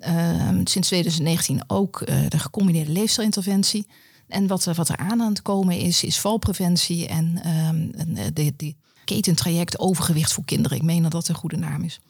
Uh, 0.00 0.48
sinds 0.64 0.88
2019 0.88 1.62
ook 1.66 2.00
uh, 2.00 2.28
de 2.28 2.38
gecombineerde 2.38 2.92
leefstijlinterventie. 2.92 3.86
En 4.28 4.46
wat, 4.46 4.64
wat 4.64 4.88
er 4.88 4.96
aan 4.96 5.22
aan 5.22 5.28
het 5.28 5.42
komen 5.42 5.78
is, 5.78 6.04
is 6.04 6.18
valpreventie 6.18 7.06
en 7.06 7.40
uh, 7.46 8.24
de, 8.32 8.52
de 8.56 8.74
ketentraject 9.04 9.78
overgewicht 9.78 10.32
voor 10.32 10.44
kinderen. 10.44 10.76
Ik 10.76 10.82
meen 10.82 11.02
dat 11.02 11.12
dat 11.12 11.28
een 11.28 11.34
goede 11.34 11.56
naam 11.56 11.82
is. 11.82 12.00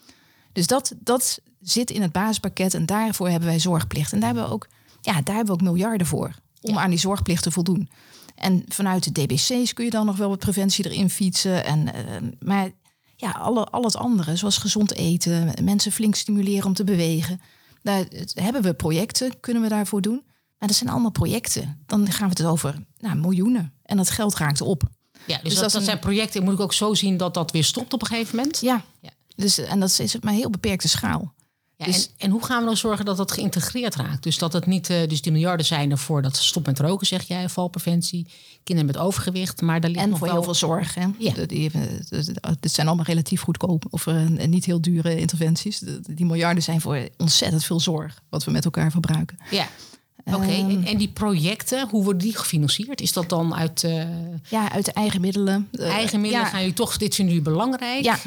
Dus 0.52 0.66
dat, 0.66 0.94
dat 0.98 1.40
zit 1.60 1.90
in 1.90 2.02
het 2.02 2.12
basispakket 2.12 2.74
en 2.74 2.86
daarvoor 2.86 3.28
hebben 3.28 3.48
wij 3.48 3.58
zorgplicht. 3.58 4.12
En 4.12 4.20
daar 4.20 4.28
hebben 4.28 4.48
we 4.48 4.54
ook, 4.54 4.68
ja, 5.00 5.12
daar 5.12 5.34
hebben 5.34 5.46
we 5.46 5.60
ook 5.60 5.68
miljarden 5.68 6.06
voor 6.06 6.34
om 6.60 6.74
ja. 6.74 6.80
aan 6.80 6.90
die 6.90 6.98
zorgplicht 6.98 7.42
te 7.42 7.50
voldoen. 7.50 7.88
En 8.34 8.64
vanuit 8.68 9.04
de 9.04 9.24
DBC's 9.24 9.72
kun 9.72 9.84
je 9.84 9.90
dan 9.90 10.06
nog 10.06 10.16
wel 10.16 10.28
wat 10.28 10.38
preventie 10.38 10.84
erin 10.84 11.10
fietsen. 11.10 11.64
En, 11.64 11.86
uh, 11.86 11.92
maar 12.38 12.70
ja, 13.16 13.30
alle, 13.30 13.64
al 13.64 13.82
het 13.82 13.96
andere, 13.96 14.36
zoals 14.36 14.58
gezond 14.58 14.94
eten, 14.94 15.54
mensen 15.64 15.92
flink 15.92 16.14
stimuleren 16.14 16.66
om 16.66 16.74
te 16.74 16.84
bewegen. 16.84 17.40
Daar 17.82 18.04
hebben 18.34 18.62
we 18.62 18.74
projecten, 18.74 19.40
kunnen 19.40 19.62
we 19.62 19.68
daarvoor 19.68 20.02
doen. 20.02 20.22
Maar 20.58 20.68
dat 20.68 20.76
zijn 20.76 20.90
allemaal 20.90 21.10
projecten. 21.10 21.82
Dan 21.86 22.12
gaan 22.12 22.28
we 22.28 22.42
het 22.42 22.50
over 22.50 22.86
nou, 22.98 23.16
miljoenen. 23.16 23.72
En 23.82 23.96
dat 23.96 24.10
geld 24.10 24.36
raakt 24.36 24.60
op. 24.60 24.82
Ja, 25.26 25.34
dus, 25.36 25.42
dus 25.42 25.54
dat, 25.54 25.62
dat, 25.62 25.72
dat 25.72 25.84
zijn 25.84 25.98
projecten. 25.98 26.42
Moet 26.42 26.52
ik 26.52 26.60
ook 26.60 26.72
zo 26.72 26.94
zien 26.94 27.16
dat 27.16 27.34
dat 27.34 27.50
weer 27.50 27.64
stopt 27.64 27.92
op 27.92 28.00
een 28.00 28.06
gegeven 28.06 28.36
moment? 28.36 28.60
Ja. 28.60 28.84
ja. 29.00 29.10
Dus, 29.36 29.58
en 29.58 29.80
dat 29.80 29.98
is 29.98 30.16
maar 30.20 30.32
heel 30.32 30.50
beperkte 30.50 30.88
schaal. 30.88 31.34
Ja, 31.78 31.85
dus, 31.85 32.06
en, 32.06 32.12
en, 32.16 32.30
hoe 32.30 32.45
gaan 32.45 32.61
we 32.61 32.66
dan 32.66 32.76
zorgen 32.76 33.04
dat 33.04 33.16
dat 33.16 33.33
geïntegreerd 33.33 33.95
raakt? 33.95 34.23
Dus 34.23 34.38
dat 34.38 34.52
het 34.52 34.66
niet, 34.66 34.90
uh, 34.90 35.09
dus 35.09 35.23
die 35.23 35.33
miljarden 35.33 35.66
zijn 35.66 35.90
ervoor 35.90 36.23
dat 36.23 36.37
stop 36.37 36.66
met 36.66 36.78
roken, 36.78 37.06
zeg 37.06 37.23
jij, 37.23 37.49
valpreventie, 37.49 38.26
kinderen 38.64 38.92
met 38.92 39.02
overgewicht, 39.02 39.61
maar 39.61 39.80
daar 39.80 39.90
ligt 39.90 40.02
en 40.02 40.09
nog 40.09 40.18
voor 40.18 40.26
wel... 40.26 40.37
heel 40.37 40.45
veel 40.45 40.54
zorg. 40.54 40.95
Hè? 40.95 41.06
Ja. 41.18 41.33
Zijn 42.61 42.87
allemaal 42.87 43.04
relatief 43.04 43.40
goedkoop 43.40 43.85
of 43.90 44.06
uh, 44.06 44.26
niet 44.26 44.64
heel 44.64 44.80
dure 44.80 45.21
interventies. 45.21 45.83
Die 46.11 46.26
miljarden 46.26 46.62
zijn 46.62 46.80
voor 46.80 47.09
ontzettend 47.16 47.64
veel 47.64 47.80
zorg, 47.80 48.23
wat 48.28 48.45
we 48.45 48.50
met 48.50 48.64
elkaar 48.64 48.90
verbruiken. 48.90 49.38
Ja. 49.50 49.68
Oké, 50.25 50.37
okay. 50.37 50.61
um, 50.61 50.71
en, 50.71 50.85
en, 50.85 50.97
die 50.97 51.09
projecten, 51.09 51.88
hoe 51.88 52.04
worden 52.04 52.23
die 52.23 52.37
gefinancierd? 52.37 53.00
Is 53.00 53.12
dat 53.12 53.28
dan 53.28 53.54
uit... 53.54 53.83
Uh, 53.83 54.04
ja, 54.49 54.73
uit 54.73 54.85
de 54.85 54.92
eigen 54.92 55.21
middelen. 55.21 55.68
eigen 55.78 56.21
middelen 56.21 56.47
ja. 56.47 56.50
gaan 56.50 56.61
jullie 56.61 56.75
toch, 56.75 56.97
dit 56.97 57.14
vinden 57.14 57.35
jullie 57.35 57.50
belangrijk. 57.50 58.04
Ja. 58.04 58.18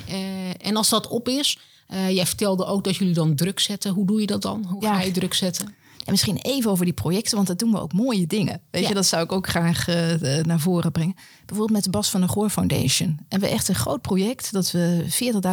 en 0.58 0.76
als 0.76 0.90
dat 0.90 1.08
op 1.08 1.28
is, 1.28 1.58
uh, 1.94 2.10
jij 2.10 2.26
vertelde 2.26 2.66
ook 2.66 2.84
dat 2.84 2.96
jullie 2.96 3.14
dan 3.14 3.36
druk 3.36 3.60
zetten. 3.60 3.94
Hoe 3.94 4.06
doe 4.06 4.22
je 4.22 4.28
dat 4.28 4.42
dan? 4.42 4.66
Hoe 4.68 4.82
ja. 4.82 4.94
ga 4.94 5.02
je 5.02 5.12
druk 5.12 5.34
zetten? 5.34 5.66
En 5.66 6.12
misschien 6.12 6.38
even 6.38 6.72
over 6.72 6.86
die 6.86 6.94
projecten, 6.94 7.36
want 7.36 7.48
dat 7.48 7.60
doen 7.60 7.72
we 7.72 7.80
ook 7.80 7.94
mooie 7.94 8.28
dingen. 8.28 8.62
Weet 8.72 8.82
ja. 8.82 8.88
je, 8.88 8.94
dat 8.94 9.06
zou 9.06 9.24
ik 9.24 9.32
ook 9.32 9.48
graag 9.48 9.88
uh, 9.88 10.44
naar 10.44 10.60
voren 10.60 10.92
brengen. 10.92 11.16
Bijvoorbeeld 11.46 11.72
met 11.72 11.84
de 11.84 11.90
Bas 11.90 12.10
van 12.10 12.22
de 12.22 12.28
Goor 12.28 12.50
Foundation. 12.50 13.20
En 13.28 13.40
we 13.40 13.48
echt 13.48 13.68
een 13.68 13.76
groot 13.76 14.02
project 14.02 14.52
dat 14.52 14.72
we 14.72 15.06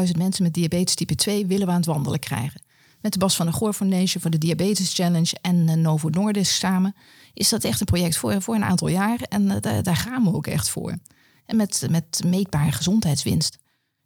40.000 0.07 0.19
mensen 0.19 0.43
met 0.43 0.55
diabetes 0.55 0.95
type 0.95 1.15
2 1.15 1.47
willen 1.47 1.67
we 1.67 1.73
aan 1.73 1.79
het 1.79 1.87
wandelen 1.87 2.19
krijgen. 2.19 2.63
Met 3.01 3.13
de 3.13 3.19
Bas 3.19 3.37
van 3.37 3.47
de 3.47 3.53
Goor 3.53 3.73
Foundation 3.73 4.23
voor 4.23 4.31
de 4.31 4.39
Diabetes 4.39 4.95
Challenge 4.95 5.37
en 5.41 5.57
uh, 5.57 5.75
Novo 5.75 6.09
Nordisk 6.09 6.55
samen. 6.55 6.95
Is 7.35 7.49
dat 7.49 7.65
echt 7.65 7.81
een 7.81 7.87
project 7.87 8.17
voor, 8.17 8.43
voor 8.43 8.55
een 8.55 8.65
aantal 8.65 8.89
jaar. 8.89 9.21
En 9.21 9.43
uh, 9.43 9.57
daar, 9.61 9.83
daar 9.83 9.97
gaan 9.97 10.25
we 10.25 10.35
ook 10.35 10.47
echt 10.47 10.69
voor. 10.69 10.97
En 11.47 11.57
met, 11.57 11.87
met 11.91 12.23
meetbare 12.25 12.73
gezondheidswinst. 12.73 13.59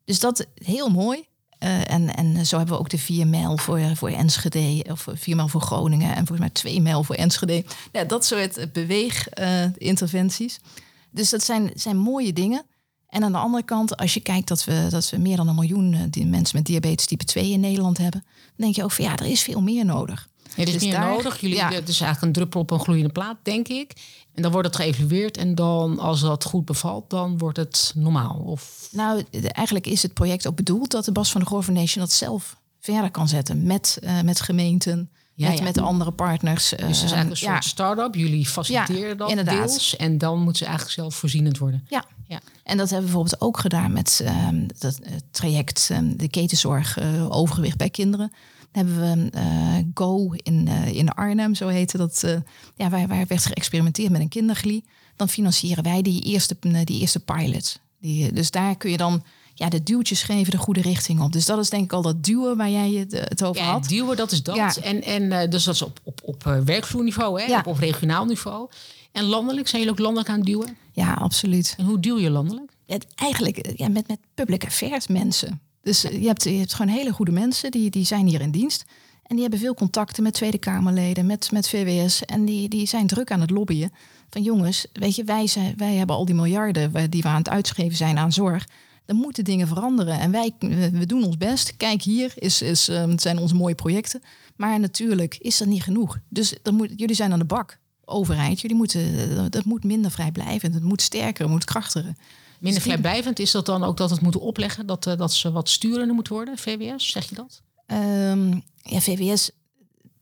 Dus 0.05 0.21
dat 0.21 0.47
heel 0.55 0.89
mooi. 0.89 1.29
Uh, 1.65 1.91
en, 1.91 2.15
en 2.15 2.47
zo 2.47 2.57
hebben 2.57 2.75
we 2.75 2.81
ook 2.81 2.89
de 2.89 2.99
4 2.99 3.27
mijl 3.27 3.57
voor, 3.57 3.81
voor 3.97 4.09
Enschede, 4.09 4.85
of 4.91 5.07
4 5.15 5.37
mijl 5.37 5.49
voor 5.49 5.61
Groningen 5.61 6.09
en 6.09 6.27
volgens 6.27 6.39
mij 6.39 6.51
2 6.51 6.81
mijl 6.81 7.05
voor 7.05 7.15
Enschede. 7.15 7.65
Ja, 7.93 8.05
dat 8.05 8.25
soort 8.25 8.73
beweeginterventies. 8.73 10.55
Uh, 10.55 10.83
dus 11.11 11.31
dat 11.31 11.43
zijn, 11.43 11.71
zijn 11.75 11.97
mooie 11.97 12.33
dingen. 12.33 12.63
En 13.09 13.25
aan 13.25 13.33
de 13.33 13.39
andere 13.39 13.63
kant, 13.63 13.97
als 13.97 14.15
je 14.15 14.21
kijkt 14.21 14.49
dat 14.49 14.65
we, 14.65 14.87
dat 14.91 15.11
we 15.11 15.17
meer 15.17 15.37
dan 15.37 15.49
een 15.49 15.55
miljoen 15.55 16.09
die 16.11 16.27
mensen 16.27 16.57
met 16.57 16.67
diabetes 16.67 17.07
type 17.07 17.25
2 17.25 17.51
in 17.51 17.61
Nederland 17.61 17.99
hebben, 17.99 18.21
dan 18.23 18.55
denk 18.57 18.75
je 18.75 18.85
ook 18.85 18.93
van 18.93 19.05
ja, 19.05 19.17
er 19.17 19.27
is 19.27 19.43
veel 19.43 19.63
meer 19.63 19.85
nodig. 19.85 20.29
Het 20.55 20.67
is 20.69 20.73
Dus 20.75 20.83
meer 20.83 20.93
daar- 20.93 21.11
nodig. 21.11 21.41
Jullie, 21.41 21.57
ja. 21.57 21.71
Het 21.73 21.89
is 21.89 22.01
eigenlijk 22.01 22.23
een 22.23 22.33
druppel 22.33 22.61
op 22.61 22.71
een 22.71 22.81
gloeiende 22.81 23.13
plaat, 23.13 23.37
denk 23.43 23.69
ik. 23.69 23.93
En 24.35 24.43
dan 24.43 24.53
wordt 24.53 24.67
het 24.67 24.77
geëvalueerd. 24.77 25.37
En 25.37 25.55
dan, 25.55 25.99
als 25.99 26.21
dat 26.21 26.45
goed 26.45 26.65
bevalt, 26.65 27.11
dan 27.11 27.39
wordt 27.39 27.57
het 27.57 27.93
normaal. 27.97 28.37
Of 28.45 28.89
Nou, 28.93 29.25
eigenlijk 29.33 29.87
is 29.87 30.03
het 30.03 30.15
project 30.15 30.47
ook 30.47 30.57
bedoeld 30.57 30.91
dat 30.91 31.05
de 31.05 31.13
Bas 31.13 31.31
van 31.33 31.41
de 31.41 31.47
Goor 31.47 31.63
Foundation 31.63 32.05
dat 32.05 32.13
zelf 32.13 32.57
verder 32.81 33.11
kan 33.11 33.29
zetten. 33.29 33.63
Met, 33.63 33.99
eh, 34.03 34.21
met 34.21 34.41
gemeenten, 34.41 35.11
Ja, 35.35 35.49
met, 35.49 35.59
ja. 35.59 35.65
met 35.65 35.79
andere 35.79 36.11
partners. 36.11 36.69
Dus 36.69 36.79
het 36.81 36.89
is 36.91 36.99
eigenlijk 37.01 37.31
een 37.31 37.37
soort 37.37 37.53
ja, 37.53 37.61
start-up. 37.61 38.15
Jullie 38.15 38.47
faciliteren 38.47 39.17
dat 39.17 39.29
inderdaad. 39.31 39.69
deels. 39.69 39.97
En 39.97 40.19
dan 40.19 40.39
moeten 40.39 40.57
ze 40.57 40.65
eigenlijk 40.65 40.95
zelf 40.95 41.15
voorzienend 41.15 41.59
worden. 41.59 41.87
ja. 41.89 42.05
Ja. 42.27 42.41
En 42.65 42.77
dat 42.77 42.91
hebben 42.91 43.09
we 43.09 43.13
bijvoorbeeld 43.15 43.41
ook 43.43 43.59
gedaan 43.61 43.93
met 43.93 44.21
ehm, 44.25 44.67
dat 44.79 44.99
eh, 44.99 45.13
traject 45.31 45.89
ehm, 45.91 46.17
de 46.17 46.29
ketenzorg 46.29 46.99
eh, 46.99 47.31
overgewicht 47.37 47.77
bij 47.77 47.91
kinderen. 47.91 48.33
Dan 48.73 48.87
hebben 48.87 49.31
we 49.31 49.31
eh, 49.39 49.77
Go 49.95 50.33
in, 50.33 50.69
eh, 50.69 50.95
in 50.95 51.09
Arnhem, 51.09 51.55
zo 51.55 51.69
heette 51.69 51.97
dat. 51.97 52.23
eh, 52.25 52.37
ja, 52.75 52.89
waar, 52.91 53.09
waar 53.09 53.27
werd 53.27 53.45
geëxperimenteerd 53.47 54.11
met 54.11 54.21
een 54.21 54.29
kinderglie. 54.29 54.85
Dan 55.17 55.29
financieren 55.29 55.85
wij 55.85 56.03
die 56.03 56.23
eerste, 56.23 56.57
die 56.85 57.01
eerste 57.01 57.21
pilot. 57.21 57.81
Die, 58.01 58.33
dus 58.33 58.51
daar 58.51 58.77
kun 58.77 58.91
je 58.91 58.97
dan 58.97 59.23
ja, 59.55 59.69
de 59.69 59.83
duwtjes 59.83 60.23
geven 60.23 60.51
de 60.51 60.59
goede 60.59 60.81
richting 60.81 61.21
op. 61.21 61.33
Dus 61.33 61.47
dat 61.47 61.59
is 61.59 61.71
denk 61.71 61.85
ik 61.85 61.93
al 61.93 62.03
dat 62.03 62.25
duwen 62.25 62.57
waar 62.57 62.71
jij 62.71 62.91
het, 62.91 63.13
het 63.13 63.45
over 63.45 63.63
Ja, 63.63 63.71
had. 63.71 63.89
duwen, 63.89 64.17
dat 64.17 64.33
is 64.33 64.43
dat. 64.43 64.57
Ja. 64.57 64.75
En, 64.83 65.03
en 65.03 65.51
dus 65.51 65.65
dat 65.65 65.75
is 65.75 65.83
op, 65.83 66.01
op, 66.05 66.21
op 66.25 66.43
werkvloerniveau, 66.65 67.41
hè? 67.41 67.47
Ja. 67.47 67.59
Op, 67.59 67.67
op 67.67 67.79
regionaal 67.79 68.25
niveau. 68.25 68.69
En 69.13 69.25
landelijk, 69.25 69.69
zijn 69.69 69.83
jullie 69.83 69.97
ook 69.97 70.05
landelijk 70.05 70.31
aan 70.31 70.37
het 70.39 70.47
duwen? 70.47 70.77
Ja, 70.93 71.13
absoluut. 71.13 71.75
En 71.79 71.85
hoe 71.85 72.01
duw 72.01 72.19
je 72.19 72.31
landelijk? 72.31 72.73
het, 72.87 73.07
eigenlijk 73.15 73.73
ja, 73.77 73.89
met, 73.89 74.09
met 74.09 74.19
public 74.35 74.65
affairs 74.65 75.07
mensen. 75.07 75.61
Dus 75.83 76.01
je 76.01 76.27
hebt, 76.27 76.45
je 76.45 76.51
hebt 76.51 76.75
gewoon 76.75 76.93
hele 76.93 77.13
goede 77.13 77.33
mensen 77.33 77.71
die, 77.71 77.91
die 77.91 78.05
zijn 78.05 78.27
hier 78.27 78.41
in 78.41 78.51
dienst. 78.51 78.85
En 79.23 79.37
die 79.37 79.41
hebben 79.41 79.59
veel 79.59 79.75
contacten 79.75 80.23
met 80.23 80.35
Tweede 80.35 80.59
Kamerleden, 80.59 81.27
met, 81.27 81.51
met 81.53 81.69
VWS. 81.69 82.25
En 82.25 82.45
die, 82.45 82.69
die 82.69 82.87
zijn 82.87 83.07
druk 83.07 83.31
aan 83.31 83.41
het 83.41 83.51
lobbyen. 83.51 83.93
Van 84.31 84.43
jongens, 84.43 84.87
weet 84.93 85.17
je, 85.17 85.25
wij, 85.25 85.47
zijn, 85.47 85.75
wij 85.77 85.95
hebben 85.95 86.17
al 86.17 86.25
die 86.25 86.35
miljarden 86.35 87.11
die 87.11 87.23
we 87.23 87.29
aan 87.29 87.37
het 87.37 87.49
uitgeven 87.49 87.97
zijn 87.97 88.19
aan 88.19 88.33
zorg. 88.33 88.67
Er 89.07 89.15
moeten 89.15 89.45
dingen 89.45 89.69
veranderen. 89.69 90.21
En 90.21 90.31
wij 90.31 90.55
we 90.93 91.07
doen 91.07 91.25
ons 91.25 91.37
best. 91.37 91.77
Kijk, 91.77 92.03
hier 92.03 92.33
is, 92.35 92.63
is, 92.63 92.87
het 92.87 93.23
zijn 93.23 93.39
onze 93.39 93.55
mooie 93.55 93.75
projecten. 93.75 94.23
Maar 94.57 94.81
natuurlijk 94.81 95.37
is 95.37 95.59
dat 95.59 95.69
niet 95.69 95.83
genoeg. 95.83 96.19
Dus 96.29 96.55
dan 96.63 96.75
moet, 96.75 96.93
jullie 96.97 97.15
zijn 97.15 97.33
aan 97.33 97.39
de 97.39 97.45
bak. 97.45 97.79
Overheid, 98.05 98.61
jullie 98.61 98.77
moeten, 98.77 99.31
eh, 99.31 99.45
dat 99.49 99.65
moet 99.65 99.85
minder 99.85 100.11
vrijblijvend. 100.11 100.75
Het 100.75 100.83
moet 100.83 101.03
sterker, 101.03 101.49
moet 101.49 101.65
krachtiger. 101.65 102.15
Minder 102.61 102.83
Dus 102.83 102.93
vrijblijvend 102.93 103.39
is 103.39 103.51
dat 103.51 103.67
dan 103.67 103.85
ook 103.85 103.97
dat 103.97 104.11
het 104.11 104.21
moeten 104.21 104.41
opleggen, 104.41 104.87
dat, 104.87 105.07
eh, 105.07 105.17
dat 105.17 105.33
ze 105.33 105.53
wat 105.53 105.69
sturender 105.69 106.15
moet 106.15 106.29
worden, 106.29 106.59
VWS, 106.59 107.11
zeg 107.11 107.29
je 107.29 107.35
dat? 107.35 107.63
Ehm, 107.87 108.59
ja, 108.83 109.01
VWS, 109.01 109.51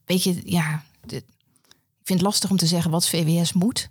weet 0.05 0.23
je, 0.23 0.41
ja, 0.45 0.83
ik 1.07 1.25
vind 2.05 2.19
het 2.19 2.21
lastig 2.21 2.51
om 2.51 2.57
te 2.57 2.67
zeggen 2.67 2.91
wat 2.91 3.09
VWS 3.09 3.53
moet. 3.53 3.89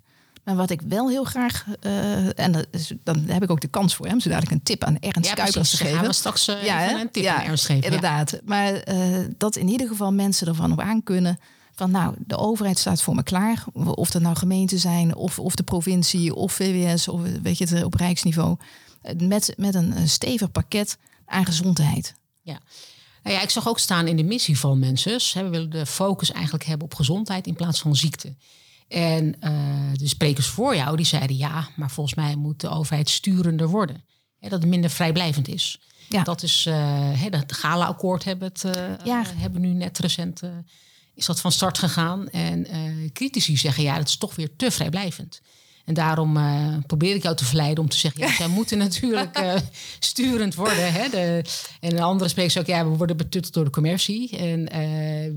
Maar 0.47 0.55
wat 0.55 0.69
ik 0.69 0.81
wel 0.81 1.09
heel 1.09 1.23
graag, 1.23 1.65
eh, 1.79 2.39
en 2.39 2.51
dat 2.51 2.67
is, 2.71 2.91
dan 3.03 3.23
heb 3.27 3.43
ik 3.43 3.51
ook 3.51 3.61
de 3.61 3.67
kans 3.67 3.95
voor 3.95 4.05
hem, 4.05 4.19
zo 4.19 4.29
dadelijk 4.29 4.53
een 4.53 4.63
tip 4.63 4.83
aan 4.83 4.99
Ernst 4.99 5.33
Kuipers 5.33 5.69
te 5.69 5.77
geven. 5.77 5.97
gaan 5.97 6.07
we 6.07 6.13
straks 6.13 6.47
eh, 6.47 6.65
Ja, 6.65 6.99
een 6.99 7.11
tip 7.11 7.23
Ja, 7.23 7.35
aan 7.35 7.45
Ernst 7.45 7.65
geven. 7.65 7.81
Ja. 7.81 7.85
Inderdaad. 7.85 8.39
Maar 8.45 8.73
eh, 8.73 9.25
dat 9.37 9.55
in 9.55 9.67
ieder 9.67 9.87
geval 9.87 10.13
mensen 10.13 10.47
ervan 10.47 10.71
op 10.71 10.79
aan 10.79 11.03
kunnen. 11.03 11.39
Van 11.77 11.91
nou, 11.91 12.15
de 12.25 12.37
overheid 12.37 12.77
staat 12.77 13.01
voor 13.01 13.15
me 13.15 13.23
klaar. 13.23 13.63
Of 13.73 14.09
dat 14.11 14.21
nou 14.21 14.35
gemeenten 14.35 14.79
zijn, 14.79 15.15
of, 15.15 15.39
of 15.39 15.55
de 15.55 15.63
provincie, 15.63 16.35
of 16.35 16.53
VWS, 16.53 17.07
of 17.07 17.21
weet 17.41 17.57
je 17.57 17.65
het, 17.67 17.83
op 17.83 17.93
rijksniveau. 17.93 18.57
Eh, 19.01 19.15
Met, 19.15 19.53
met 19.57 19.75
een, 19.75 20.09
stevig 20.09 20.51
pakket 20.51 20.97
aan 21.25 21.45
gezondheid. 21.45 22.15
Ja. 22.41 22.59
Nou 23.23 23.35
ja, 23.35 23.41
ik 23.41 23.49
zag 23.49 23.67
ook 23.67 23.79
staan 23.79 24.07
in 24.07 24.15
de 24.17 24.23
missie 24.23 24.59
van 24.59 24.79
mensen. 24.79 25.43
We 25.43 25.49
willen 25.49 25.69
de 25.69 25.85
focus 25.85 26.31
eigenlijk 26.31 26.65
hebben 26.65 26.85
op 26.87 26.93
gezondheid 26.93 27.47
in 27.47 27.55
plaats 27.55 27.79
van 27.81 27.95
ziekte. 27.95 28.35
En 28.87 29.35
eh, 29.39 29.51
de 29.93 30.07
sprekers 30.07 30.47
voor 30.47 30.75
jou 30.75 30.95
die 30.95 31.05
zeiden 31.05 31.37
ja, 31.37 31.67
maar 31.75 31.91
volgens 31.91 32.15
mij 32.15 32.35
moet 32.35 32.61
de 32.61 32.69
overheid 32.69 33.09
sturender 33.09 33.67
worden. 33.67 34.03
Hè, 34.39 34.49
dat 34.49 34.61
het 34.61 34.69
minder 34.69 34.89
vrijblijvend 34.89 35.47
is. 35.47 35.79
Ja. 36.09 36.23
Dat 36.23 36.43
is 36.43 36.65
eh 36.65 36.73
hè, 37.13 37.27
het 37.29 37.53
Gala-akkoord 37.53 38.23
hebben, 38.23 38.47
het, 38.47 38.63
eh, 38.63 39.05
Ja. 39.05 39.21
eh, 39.21 39.27
hebben 39.35 39.61
nu 39.61 39.67
net 39.73 39.97
recent 39.99 40.41
eh, 40.41 40.49
is 41.17 41.25
dat 41.25 41.39
van 41.39 41.51
start 41.51 41.77
gegaan. 41.77 42.29
En 42.29 42.65
eh, 42.67 42.81
critici 43.13 43.57
zeggen 43.57 43.83
ja, 43.83 43.97
dat 43.97 44.07
is 44.07 44.17
toch 44.17 44.35
weer 44.35 44.49
te 44.55 44.71
vrijblijvend. 44.71 45.41
En 45.85 45.93
daarom 45.93 46.37
eh, 46.37 46.77
probeer 46.87 47.15
ik 47.15 47.23
jou 47.23 47.35
te 47.35 47.45
verleiden 47.45 47.83
om 47.83 47.89
te 47.89 47.97
zeggen... 47.97 48.21
ja, 48.21 48.35
zij 48.35 48.47
moeten 48.59 48.77
natuurlijk 48.77 49.35
eh, 49.35 49.55
sturend 49.99 50.55
worden. 50.55 50.93
Hè? 50.93 51.09
De, 51.09 51.43
en 51.79 51.91
een 51.91 52.01
andere 52.01 52.29
spreker 52.29 52.51
zei 52.51 52.65
ook... 52.65 52.71
ja, 52.71 52.89
we 52.89 52.97
worden 52.97 53.17
betutteld 53.17 53.53
door 53.53 53.63
de 53.63 53.69
commercie. 53.69 54.37
En 54.37 54.63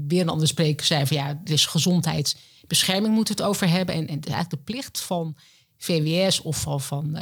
weer 0.08 0.20
een 0.20 0.28
andere 0.28 0.46
spreker 0.48 0.86
zei 0.86 1.06
van... 1.06 1.16
ja, 1.16 1.40
is 1.44 1.66
gezondheidsbescherming 1.66 3.14
moeten 3.14 3.36
we 3.36 3.42
het 3.42 3.50
over 3.50 3.68
hebben. 3.68 3.94
En, 3.94 4.00
en 4.00 4.20
eigenlijk 4.20 4.50
de 4.50 4.72
plicht 4.72 5.00
van 5.00 5.36
VWS 5.78 6.40
of 6.40 6.60
van, 6.60 6.80
van 6.80 7.18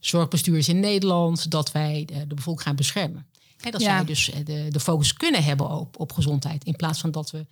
zorgbestuurders 0.00 0.68
in 0.68 0.80
Nederland... 0.80 1.50
dat 1.50 1.72
wij 1.72 2.02
de, 2.06 2.26
de 2.26 2.34
bevolking 2.34 2.66
gaan 2.66 2.76
beschermen. 2.76 3.26
Hè, 3.56 3.70
dat 3.70 3.80
Ja. 3.80 3.96
zij 3.96 4.04
dus 4.04 4.30
de, 4.44 4.66
de 4.70 4.80
focus 4.80 5.12
kunnen 5.12 5.44
hebben 5.44 5.70
op, 5.70 6.00
op 6.00 6.12
gezondheid... 6.12 6.64
in 6.64 6.76
plaats 6.76 7.00
van 7.00 7.10
dat 7.10 7.30
we 7.30 7.46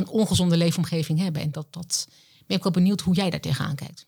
een 0.00 0.08
ongezonde 0.08 0.56
leefomgeving 0.56 1.18
hebben. 1.18 1.42
En 1.42 1.50
dat, 1.50 1.66
dat 1.70 2.08
ben 2.46 2.56
ik 2.56 2.62
wel 2.62 2.72
benieuwd 2.72 3.00
hoe 3.00 3.14
jij 3.14 3.30
daar 3.30 3.40
tegenaan 3.40 3.74
kijkt. 3.74 4.06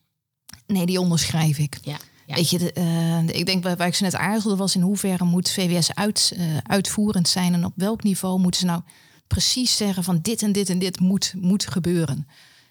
Nee, 0.66 0.86
die 0.86 1.00
onderschrijf 1.00 1.58
ik. 1.58 1.78
Ja, 1.82 1.96
ja. 2.26 2.34
Weet 2.34 2.50
je, 2.50 2.58
de, 2.58 2.72
eh, 2.72 3.38
ik 3.38 3.46
denk 3.46 3.62
waar 3.62 3.76
waar 3.76 3.86
ik 3.86 3.94
ze 3.94 4.02
net 4.02 4.14
aarzelde 4.14 4.56
was 4.56 4.74
in 4.74 4.80
hoeverre 4.80 5.24
moet 5.24 5.50
VWS 5.50 5.94
uit, 5.94 6.32
eh, 6.36 6.56
uitvoerend 6.62 7.28
zijn 7.28 7.54
en 7.54 7.64
op 7.64 7.72
welk 7.76 8.02
niveau 8.02 8.40
moeten 8.40 8.60
ze 8.60 8.66
nou 8.66 8.82
precies 9.26 9.76
zeggen 9.76 10.04
van 10.04 10.18
dit 10.22 10.42
en 10.42 10.52
dit 10.52 10.70
en 10.70 10.78
dit 10.78 11.00
moet, 11.00 11.34
moet 11.40 11.66
gebeuren. 11.66 12.26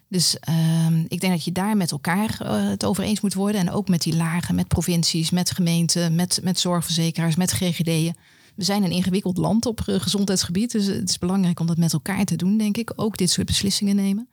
Dus 0.07 0.39
ehm, 0.39 0.99
ik 1.07 1.19
denk 1.19 1.33
dat 1.33 1.43
je 1.43 1.51
daar 1.51 1.77
met 1.77 1.91
elkaar 1.91 2.37
eh, 2.39 2.67
het 2.67 2.85
over 2.85 3.03
eens 3.03 3.21
moet 3.21 3.33
worden 3.33 3.61
en 3.61 3.71
ook 3.71 3.87
met 3.87 4.01
die 4.01 4.15
lagen, 4.15 4.55
met 4.55 4.67
provincies, 4.67 5.29
met 5.29 5.51
gemeenten, 5.51 6.15
met, 6.15 6.39
met 6.43 6.59
zorgverzekeraars, 6.59 7.35
met 7.35 7.51
GGD'en. 7.51 8.15
We 8.55 8.63
zijn 8.63 8.83
een 8.83 8.91
ingewikkeld 8.91 9.37
land 9.37 9.65
op 9.65 9.81
eh, 9.85 9.99
gezondheidsgebied, 9.99 10.71
dus 10.71 10.85
het 10.85 11.09
is 11.09 11.17
belangrijk 11.17 11.59
om 11.59 11.67
dat 11.67 11.77
met 11.77 11.93
elkaar 11.93 12.25
te 12.25 12.35
doen, 12.35 12.57
denk 12.57 12.77
ik. 12.77 12.91
Ook 12.95 13.17
dit 13.17 13.29
soort 13.29 13.47
beslissingen 13.47 13.95
nemen. 13.95 14.29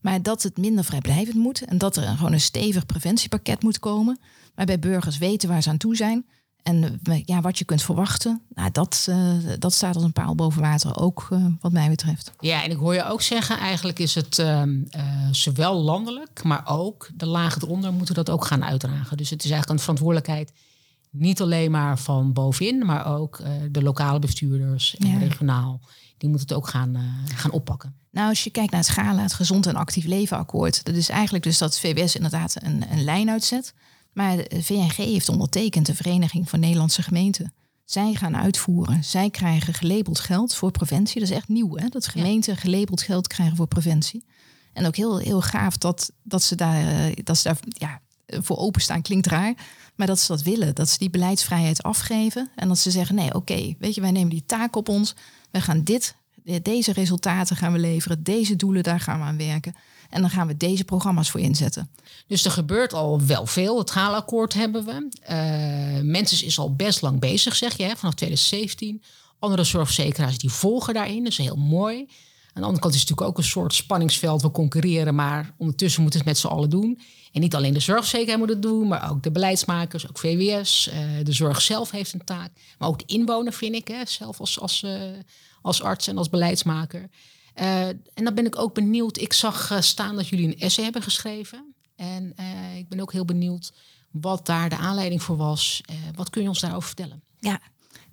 Maar 0.00 0.22
dat 0.22 0.42
het 0.42 0.56
minder 0.56 0.84
vrijblijvend 0.84 1.36
moet 1.36 1.64
en 1.64 1.78
dat 1.78 1.96
er 1.96 2.02
gewoon 2.02 2.32
een 2.32 2.40
stevig 2.40 2.86
preventiepakket 2.86 3.62
moet 3.62 3.78
komen. 3.78 4.18
Waarbij 4.54 4.78
burgers 4.78 5.18
weten 5.18 5.48
waar 5.48 5.62
ze 5.62 5.68
aan 5.68 5.76
toe 5.76 5.96
zijn. 5.96 6.26
En 6.62 7.00
eh, 7.02 7.22
ja, 7.24 7.40
wat 7.40 7.58
je 7.58 7.64
kunt 7.64 7.82
verwachten, 7.82 8.42
nou, 8.54 8.70
dat, 8.70 9.06
eh, 9.08 9.32
dat 9.58 9.72
staat 9.72 9.94
als 9.94 10.04
een 10.04 10.12
paal 10.12 10.34
boven 10.34 10.62
water, 10.62 10.96
ook 10.96 11.28
wat 11.60 11.72
mij 11.72 11.88
betreft. 11.88 12.32
Ja, 12.40 12.62
en 12.62 12.70
ik 12.70 12.76
hoor 12.76 12.94
je 12.94 13.04
ook 13.04 13.22
zeggen, 13.22 13.58
eigenlijk 13.58 13.98
is 13.98 14.14
het 14.14 14.44
zowel 15.30 15.74
landelijk, 15.74 16.42
maar 16.42 16.62
ook 16.66 17.10
de 17.14 17.26
lagen 17.26 17.62
eronder 17.62 17.92
moeten 17.92 18.14
dat 18.14 18.30
ook 18.30 18.44
gaan 18.44 18.64
uitdragen. 18.64 19.16
Dus 19.16 19.30
het 19.30 19.44
is 19.44 19.50
eigenlijk 19.50 19.70
een 19.70 19.84
verantwoordelijkheid 19.84 20.52
niet 21.18 21.40
alleen 21.40 21.70
maar 21.70 21.98
van 21.98 22.32
bovenin, 22.32 22.86
maar 22.86 23.06
ook 23.06 23.38
eh, 23.38 23.50
de 23.70 23.82
lokale 23.82 24.18
bestuurders 24.18 24.96
en 24.96 25.06
Ja. 25.08 25.18
regionaal. 25.18 25.80
Die 26.18 26.28
moeten 26.28 26.48
het 26.48 26.56
ook 26.56 26.68
gaan, 26.68 26.96
eh, 26.96 27.02
gaan 27.36 27.50
oppakken. 27.50 27.94
Nou, 28.10 28.28
als 28.28 28.44
je 28.44 28.50
kijkt 28.50 28.70
naar 28.70 28.80
het 28.80 28.88
GALA, 28.90 29.22
het 29.22 29.32
Gezond 29.34 29.66
en 29.66 29.76
Actief 29.76 30.04
Leven 30.04 30.36
Akkoord, 30.36 30.84
dat 30.84 30.94
is 30.94 31.08
eigenlijk 31.08 31.44
dus 31.44 31.58
dat 31.58 31.78
VWS 31.78 32.14
inderdaad 32.16 32.56
een, 32.62 32.84
een 32.90 33.04
lijn 33.04 33.30
uitzet. 33.30 33.74
Maar 34.12 34.36
de 34.36 34.62
VNG 34.62 34.94
heeft 34.96 35.28
ondertekend 35.28 35.86
de 35.86 35.94
Vereniging 35.94 36.48
van 36.50 36.60
Nederlandse 36.60 37.02
Gemeenten. 37.02 37.52
Zij 37.84 38.14
gaan 38.14 38.36
uitvoeren. 38.36 39.04
Zij 39.04 39.30
krijgen 39.30 39.74
gelabeld 39.74 40.20
geld 40.20 40.54
voor 40.54 40.70
preventie. 40.70 41.20
Dat 41.20 41.30
is 41.30 41.36
echt 41.36 41.48
nieuw, 41.48 41.76
hè? 41.76 41.88
Dat 41.88 42.06
gemeenten 42.06 42.56
gelabeld 42.56 43.02
geld 43.02 43.26
krijgen 43.26 43.56
voor 43.56 43.66
preventie. 43.66 44.24
En 44.72 44.86
ook 44.86 44.96
heel, 44.96 45.18
heel 45.18 45.40
gaaf 45.42 45.76
dat, 45.76 46.10
dat 46.22 46.42
ze 46.42 46.54
daar, 46.54 46.86
eh, 46.88 47.16
dat 47.24 47.38
ze 47.38 47.48
daar 47.48 47.58
ja, 47.68 48.00
voor 48.26 48.56
openstaan. 48.56 49.02
Klinkt 49.02 49.26
raar. 49.26 49.54
Maar 49.94 50.06
dat 50.06 50.20
ze 50.20 50.26
dat 50.26 50.42
willen. 50.42 50.74
Dat 50.74 50.88
ze 50.88 50.98
die 50.98 51.10
beleidsvrijheid 51.10 51.82
afgeven. 51.82 52.50
En 52.54 52.68
dat 52.68 52.78
ze 52.78 52.90
zeggen, 52.90 53.14
nee, 53.14 53.34
oké, 53.34 53.74
weet 53.78 53.94
je, 53.94 54.00
wij 54.00 54.10
nemen 54.10 54.30
die 54.30 54.44
taak 54.46 54.76
op 54.76 54.88
ons. 54.88 55.14
We 55.50 55.60
gaan 55.60 55.82
dit, 55.82 56.16
deze 56.62 56.92
resultaten 56.92 57.56
gaan 57.56 57.72
we 57.72 57.78
leveren. 57.78 58.22
Deze 58.22 58.56
doelen, 58.56 58.82
daar 58.82 59.00
gaan 59.00 59.18
we 59.18 59.24
aan 59.24 59.36
werken. 59.36 59.74
En 60.10 60.20
dan 60.20 60.30
gaan 60.30 60.46
we 60.46 60.56
deze 60.56 60.84
programma's 60.84 61.30
voor 61.30 61.40
inzetten. 61.40 61.90
Dus 62.26 62.44
er 62.44 62.50
gebeurt 62.50 62.92
al 62.92 63.26
wel 63.26 63.46
veel. 63.46 63.78
Het 63.78 63.90
Gala-akkoord 63.90 64.54
hebben 64.54 64.84
we. 64.84 65.08
Eh 65.20 66.00
Mensen 66.02 66.46
is 66.46 66.58
al 66.58 66.74
best 66.74 67.02
lang 67.02 67.20
bezig, 67.20 67.56
zeg 67.56 67.76
je, 67.76 67.82
hè, 67.82 67.96
vanaf 67.96 68.14
2017. 68.14 69.02
Andere 69.38 69.64
zorgverzekeraars 69.64 70.38
die 70.38 70.50
volgen 70.50 70.94
daarin, 70.94 71.22
dat 71.22 71.32
is 71.32 71.38
heel 71.38 71.56
mooi. 71.56 72.08
Aan 72.56 72.62
de 72.62 72.68
andere 72.68 72.82
kant 72.82 72.94
is 72.94 73.00
het 73.00 73.10
natuurlijk 73.10 73.38
ook 73.38 73.44
een 73.44 73.50
soort 73.50 73.74
spanningsveld. 73.74 74.42
We 74.42 74.50
concurreren, 74.50 75.14
maar 75.14 75.54
ondertussen 75.56 76.02
moeten 76.02 76.20
we 76.20 76.26
het 76.26 76.34
met 76.34 76.44
z'n 76.44 76.54
allen 76.56 76.70
doen. 76.70 77.00
En 77.32 77.40
niet 77.40 77.54
alleen 77.54 77.72
de 77.72 77.80
zorgverzekeraar 77.80 78.38
moet 78.38 78.48
het 78.48 78.62
doen, 78.62 78.88
maar 78.88 79.10
ook 79.10 79.22
de 79.22 79.30
beleidsmakers, 79.30 80.08
ook 80.08 80.18
VWS. 80.18 80.88
eh, 80.88 80.98
de 81.22 81.32
zorg 81.32 81.62
zelf 81.62 81.90
heeft 81.90 82.12
een 82.12 82.24
taak. 82.24 82.50
Maar 82.78 82.88
ook 82.88 82.98
de 82.98 83.04
inwoner, 83.06 83.52
vind 83.52 83.74
ik, 83.74 83.94
zelf 84.04 84.40
als, 84.40 84.60
als, 84.60 84.82
eh, 84.82 85.00
als 85.62 85.82
arts 85.82 86.06
en 86.06 86.18
als 86.18 86.30
beleidsmaker. 86.30 87.08
Eh, 87.54 87.88
en 87.88 88.24
dan 88.24 88.34
ben 88.34 88.46
ik 88.46 88.58
ook 88.58 88.74
benieuwd. 88.74 89.18
Ik 89.18 89.32
zag 89.32 89.78
staan 89.80 90.16
dat 90.16 90.28
jullie 90.28 90.46
een 90.46 90.58
essay 90.58 90.84
hebben 90.84 91.02
geschreven. 91.02 91.74
En 91.96 92.34
ik 92.76 92.88
ben 92.88 93.00
ook 93.00 93.12
heel 93.12 93.24
benieuwd 93.24 93.72
wat 94.10 94.46
daar 94.46 94.68
de 94.68 94.76
aanleiding 94.76 95.22
voor 95.22 95.36
was. 95.36 95.80
Wat 96.14 96.30
kun 96.30 96.42
je 96.42 96.48
ons 96.48 96.60
daarover 96.60 96.86
vertellen? 96.86 97.22
Ja, 97.38 97.60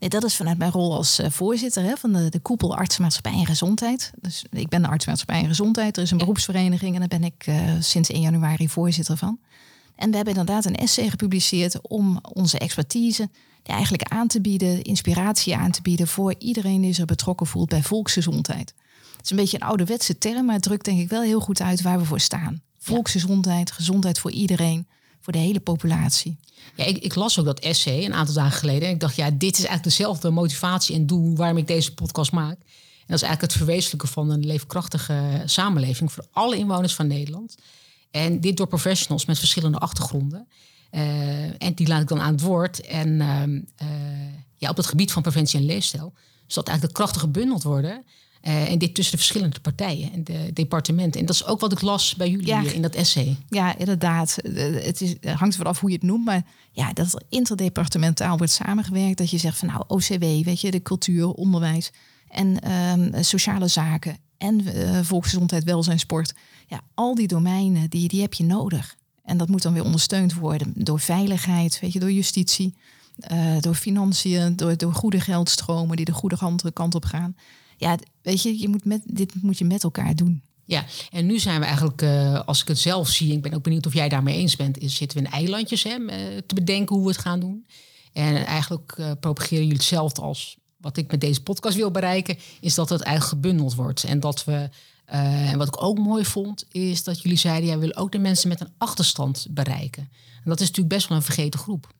Dat 0.08 0.24
is 0.24 0.36
vanuit 0.36 0.58
mijn 0.58 0.72
rol 0.72 0.96
als 0.96 1.20
uh, 1.20 1.30
voorzitter 1.30 1.84
hè, 1.84 1.96
van 1.96 2.14
de, 2.14 2.30
de 2.30 2.40
koepel 2.40 2.76
Artsenmaatschappij 2.76 3.34
en 3.34 3.46
Gezondheid. 3.46 4.12
Dus 4.22 4.46
ik 4.52 4.70
ben 4.70 4.82
de 4.82 4.88
Artsenmaatschappij 4.88 5.42
en 5.42 5.48
Gezondheid. 5.48 5.98
Er 5.98 6.04
is 6.04 6.12
een 6.12 6.18
beroepsvereniging 6.18 6.94
en 6.94 7.00
daar 7.00 7.20
ben 7.20 7.24
ik 7.24 7.48
uh, 7.48 7.56
sinds 7.80 8.10
1 8.10 8.22
januari 8.22 8.70
voorzitter 8.70 9.18
van. 9.18 9.40
En 9.96 10.10
we 10.10 10.16
hebben 10.16 10.36
inderdaad 10.36 10.66
een 10.66 10.76
essay 10.76 11.10
gepubliceerd 11.10 11.88
om 11.88 12.20
onze 12.22 12.60
expertise 12.60 13.30
eigenlijk 13.64 14.04
aan 14.04 14.28
te 14.28 14.42
bieden, 14.42 14.82
inspiratie 14.82 15.56
aan 15.56 15.72
te 15.72 15.82
bieden 15.82 16.08
voor 16.08 16.36
iedereen 16.38 16.82
die 16.82 16.94
zich 16.94 17.06
betrokken 17.06 17.48
voelt 17.48 17.70
bij 17.70 17.84
volksgezondheid. 17.84 18.74
Het 19.16 19.26
is 19.26 19.32
een 19.32 19.38
beetje 19.38 19.62
een 19.62 19.68
ouderwetse 19.68 20.18
term, 20.18 20.46
maar 20.46 20.56
het 20.56 20.64
drukt 20.64 20.86
denk 20.86 21.00
ik 21.00 21.10
wel 21.10 21.22
heel 21.22 21.40
goed 21.40 21.62
uit 21.62 21.82
waar 21.82 22.00
we 22.00 22.06
voor 22.06 22.20
staan. 22.20 22.62
Volksgezondheid, 22.78 23.72
gezondheid 23.72 24.20
voor 24.20 24.32
iedereen, 24.32 24.88
voor 25.24 25.34
de 25.34 25.40
hele 25.40 25.60
populatie. 25.60 26.38
Ja, 26.76 26.86
ik, 26.86 26.98
ik, 26.98 27.16
las 27.16 27.40
ook 27.40 27.46
dat 27.46 27.60
essay 27.60 28.06
een 28.06 28.14
aantal 28.14 28.36
dagen 28.36 28.60
geleden. 28.60 28.88
En 28.88 28.94
ik 28.94 29.00
dacht, 29.00 29.16
ja, 29.16 29.32
dit 29.32 29.52
is 29.52 29.66
eigenlijk 29.66 29.84
dezelfde 29.84 30.30
motivatie 30.30 30.96
en 30.96 31.06
doel 31.06 31.36
waarom 31.36 31.58
ik 31.58 31.68
deze 31.68 31.94
podcast 31.94 32.32
maak. 32.32 32.58
En 32.60 33.10
dat 33.10 33.16
is 33.16 33.28
eigenlijk 33.28 33.42
het 33.42 33.62
verwezenlijken 33.62 34.08
van 34.08 34.30
een 34.30 34.46
leefkrachtige 34.46 35.42
samenleving 35.46 36.12
voor 36.12 36.26
alle 36.32 36.58
inwoners 36.58 36.94
van 36.94 37.08
Nederland. 37.08 37.56
En 38.12 38.42
dit 38.42 38.58
door 38.58 38.68
professionals 38.68 39.26
met 39.26 39.40
verschillende 39.40 39.78
achtergronden. 39.78 40.48
Uh, 40.92 41.64
en 41.64 41.74
die 41.76 41.88
laat 41.88 42.02
ik 42.02 42.08
dan 42.08 42.22
aan 42.22 42.32
het 42.32 42.42
woord. 42.42 42.82
En 42.82 43.10
uh, 43.10 43.88
ja, 44.58 44.70
op 44.70 44.78
het 44.78 44.86
gebied 44.86 45.12
van 45.12 45.22
preventie 45.22 45.60
en 45.60 45.66
leefstijl. 45.66 46.14
Zodat 46.48 46.68
eigenlijk 46.68 46.98
de 46.98 47.04
krachten 47.04 47.22
gebundeld 47.22 47.64
worden. 47.64 48.06
Uh, 48.48 48.72
en 48.72 48.78
dit 48.78 48.96
tussen 48.96 49.14
de 49.14 49.24
verschillende 49.24 49.60
partijen 49.60 50.14
en 50.14 50.24
de 50.24 50.50
departementen. 50.54 51.20
En 51.20 51.26
dat 51.26 51.36
is 51.36 51.46
ook 51.46 51.60
wat 51.60 51.72
ik 51.72 51.82
las 51.82 52.16
bij 52.16 52.30
jullie 52.30 52.74
in 52.74 52.82
dat 52.82 52.96
essay. 52.96 53.38
Ja, 53.50 53.78
inderdaad. 53.78 54.38
Het, 54.44 55.02
is, 55.02 55.16
hangt 55.22 55.56
vanaf 55.56 55.80
hoe 55.80 55.90
je 55.90 55.96
het 55.96 56.06
noemt. 56.06 56.26
Maar 56.26 56.46
ja, 56.72 56.94
dat 56.94 57.14
er 57.14 57.22
interdepartementaal 57.30 58.38
wordt 58.38 58.52
samengewerkt. 58.52 59.18
Dat 59.18 59.30
je 59.30 59.38
zegt 59.38 59.58
van 59.58 59.68
nou, 59.68 59.84
OCW, 59.88 60.20
weet 60.20 60.62
je, 60.62 60.72
de 60.72 60.82
cultuur, 60.82 61.30
onderwijs 61.30 61.92
en 62.28 62.60
ehm, 62.60 63.24
sociale 63.24 63.68
zaken 63.68 64.18
en 64.38 64.62
uh, 64.62 65.00
volksgezondheid, 65.02 65.64
welzijn, 65.64 66.00
sport. 66.00 66.34
Ja, 66.68 66.82
al 66.94 67.16
die 67.16 67.28
domeinen, 67.28 67.90
die, 67.90 68.08
die 68.08 68.22
heb 68.22 68.34
je 68.34 68.44
nodig. 68.44 68.96
En 69.24 69.38
dat 69.38 69.48
moet 69.48 69.62
dan 69.62 69.74
weer 69.74 69.84
ondersteund 69.84 70.34
worden 70.34 70.74
door 70.76 71.00
veiligheid, 71.00 71.80
weet 71.80 71.94
je, 71.94 72.00
door 72.00 72.12
justitie, 72.12 72.76
uh, 73.32 73.60
door 73.60 73.76
financiën, 73.76 74.56
door, 74.56 74.78
door 74.78 74.94
goede 74.94 75.20
geldstromen 75.20 75.96
die 75.96 76.06
de 76.06 76.12
goede 76.12 76.72
kant 76.74 76.96
op 76.96 77.06
gaan. 77.06 77.36
Ja, 77.78 77.98
weet 78.22 78.42
je, 78.42 78.60
je 78.60 78.68
moet 78.68 78.86
met, 78.86 79.02
dit 79.06 79.42
moet 79.42 79.58
je 79.58 79.66
met 79.66 79.84
elkaar 79.84 80.16
doen. 80.16 80.42
Ja, 80.66 80.86
en 81.12 81.26
nu 81.26 81.40
zijn 81.40 81.60
we 81.60 81.66
eigenlijk, 81.66 82.02
uh, 82.02 82.42
als 82.46 82.62
ik 82.62 82.68
het 82.68 82.80
zelf 82.80 83.10
zie, 83.10 83.32
ik 83.32 83.42
ben 83.42 83.54
ook 83.54 83.64
benieuwd 83.64 83.86
of 83.86 83.94
jij 83.94 84.10
daarmee 84.10 84.38
eens 84.38 84.56
bent, 84.56 84.78
is, 84.78 84.96
zitten 84.96 85.18
we 85.18 85.26
in 85.26 85.32
eilandjes 85.32 85.84
hè, 85.84 85.98
te 86.42 86.56
bedenken 86.56 86.96
hoe 86.96 87.06
we 87.06 87.12
het 87.12 87.22
gaan 87.22 87.40
doen. 87.40 87.66
En 88.14 88.46
eigenlijk 88.46 88.96
uh, 89.00 89.12
propageren 89.20 89.64
jullie 89.64 89.78
hetzelfde 89.78 90.22
als 90.22 90.58
wat 90.78 90.98
ik 90.98 91.12
met 91.12 91.22
deze 91.22 91.44
podcast 91.44 91.76
wil 91.76 91.92
bereiken, 91.92 92.38
is 92.60 92.76
dat 92.76 92.90
het 92.90 93.02
eigenlijk 93.02 93.36
gebundeld 93.36 93.76
wordt. 93.76 94.04
En 94.04 94.20
dat 94.20 94.44
we, 94.44 94.70
uh, 95.14 95.52
en 95.52 95.58
wat 95.58 95.68
ik 95.68 95.84
ook 95.84 95.98
mooi 95.98 96.26
vond, 96.26 96.66
is 96.72 97.04
dat 97.04 97.22
jullie 97.22 97.38
zeiden, 97.38 97.70
ja, 97.70 97.74
we 97.74 97.80
willen 97.80 97.96
ook 97.96 98.12
de 98.12 98.20
mensen 98.20 98.50
met 98.50 98.62
een 98.62 98.74
achterstand 98.78 99.48
bereiken. 99.50 100.10
En 100.36 100.50
dat 100.50 100.60
is 100.60 100.68
natuurlijk 100.68 100.96
best 100.96 101.08
wel 101.08 101.18
een 101.18 101.24
vergeten 101.24 101.60
groep. 101.60 101.94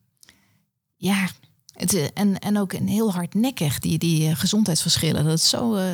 Ja, 0.96 1.30
het, 1.74 1.94
eh, 1.94 2.04
en, 2.14 2.38
en 2.38 2.58
ook 2.58 2.72
een 2.72 2.88
heel 2.88 3.12
hardnekkig, 3.12 3.78
die, 3.78 3.98
die 3.98 4.28
uh, 4.28 4.36
gezondheidsverschillen. 4.36 5.24
Dat 5.24 5.38
is 5.38 5.48
zo. 5.48 5.76
Uh, 5.76 5.84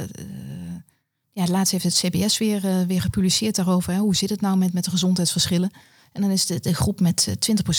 ja, 1.33 1.47
laatst 1.47 1.73
heeft 1.73 1.85
het 1.85 1.95
CBS 1.95 2.39
weer, 2.39 2.87
weer 2.87 3.01
gepubliceerd 3.01 3.57
daarover. 3.57 3.93
Hè. 3.93 3.99
Hoe 3.99 4.17
zit 4.17 4.31
het 4.31 4.41
nou 4.41 4.57
met, 4.57 4.73
met 4.73 4.85
de 4.85 4.91
gezondheidsverschillen? 4.91 5.71
En 6.13 6.23
dan 6.23 6.31
is 6.31 6.47
de, 6.47 6.61
de 6.61 6.75
groep 6.75 7.01
met 7.01 7.29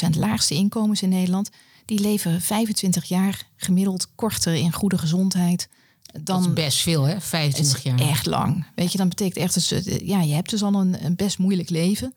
20% 0.07 0.17
laagste 0.17 0.53
inkomens 0.53 1.01
in 1.01 1.09
Nederland 1.09 1.49
die 1.85 1.99
leven 1.99 2.41
25 2.41 3.05
jaar 3.05 3.47
gemiddeld 3.55 4.07
korter 4.15 4.53
in 4.53 4.73
goede 4.73 4.97
gezondheid. 4.97 5.69
Dan 6.11 6.23
dat 6.23 6.45
is 6.45 6.53
best 6.53 6.81
veel, 6.81 7.03
hè? 7.03 7.21
25 7.21 7.83
jaar. 7.83 7.99
Echt 7.99 8.25
lang. 8.25 8.65
Weet 8.75 8.91
je, 8.91 8.97
dan 8.97 9.09
betekent 9.09 9.37
echt 9.37 9.53
dat 9.53 9.83
dus, 9.83 9.99
ja, 10.03 10.21
je 10.21 10.33
hebt 10.33 10.49
dus 10.49 10.63
al 10.63 10.73
een, 10.73 11.05
een 11.05 11.15
best 11.15 11.37
moeilijk 11.37 11.69
leven. 11.69 12.13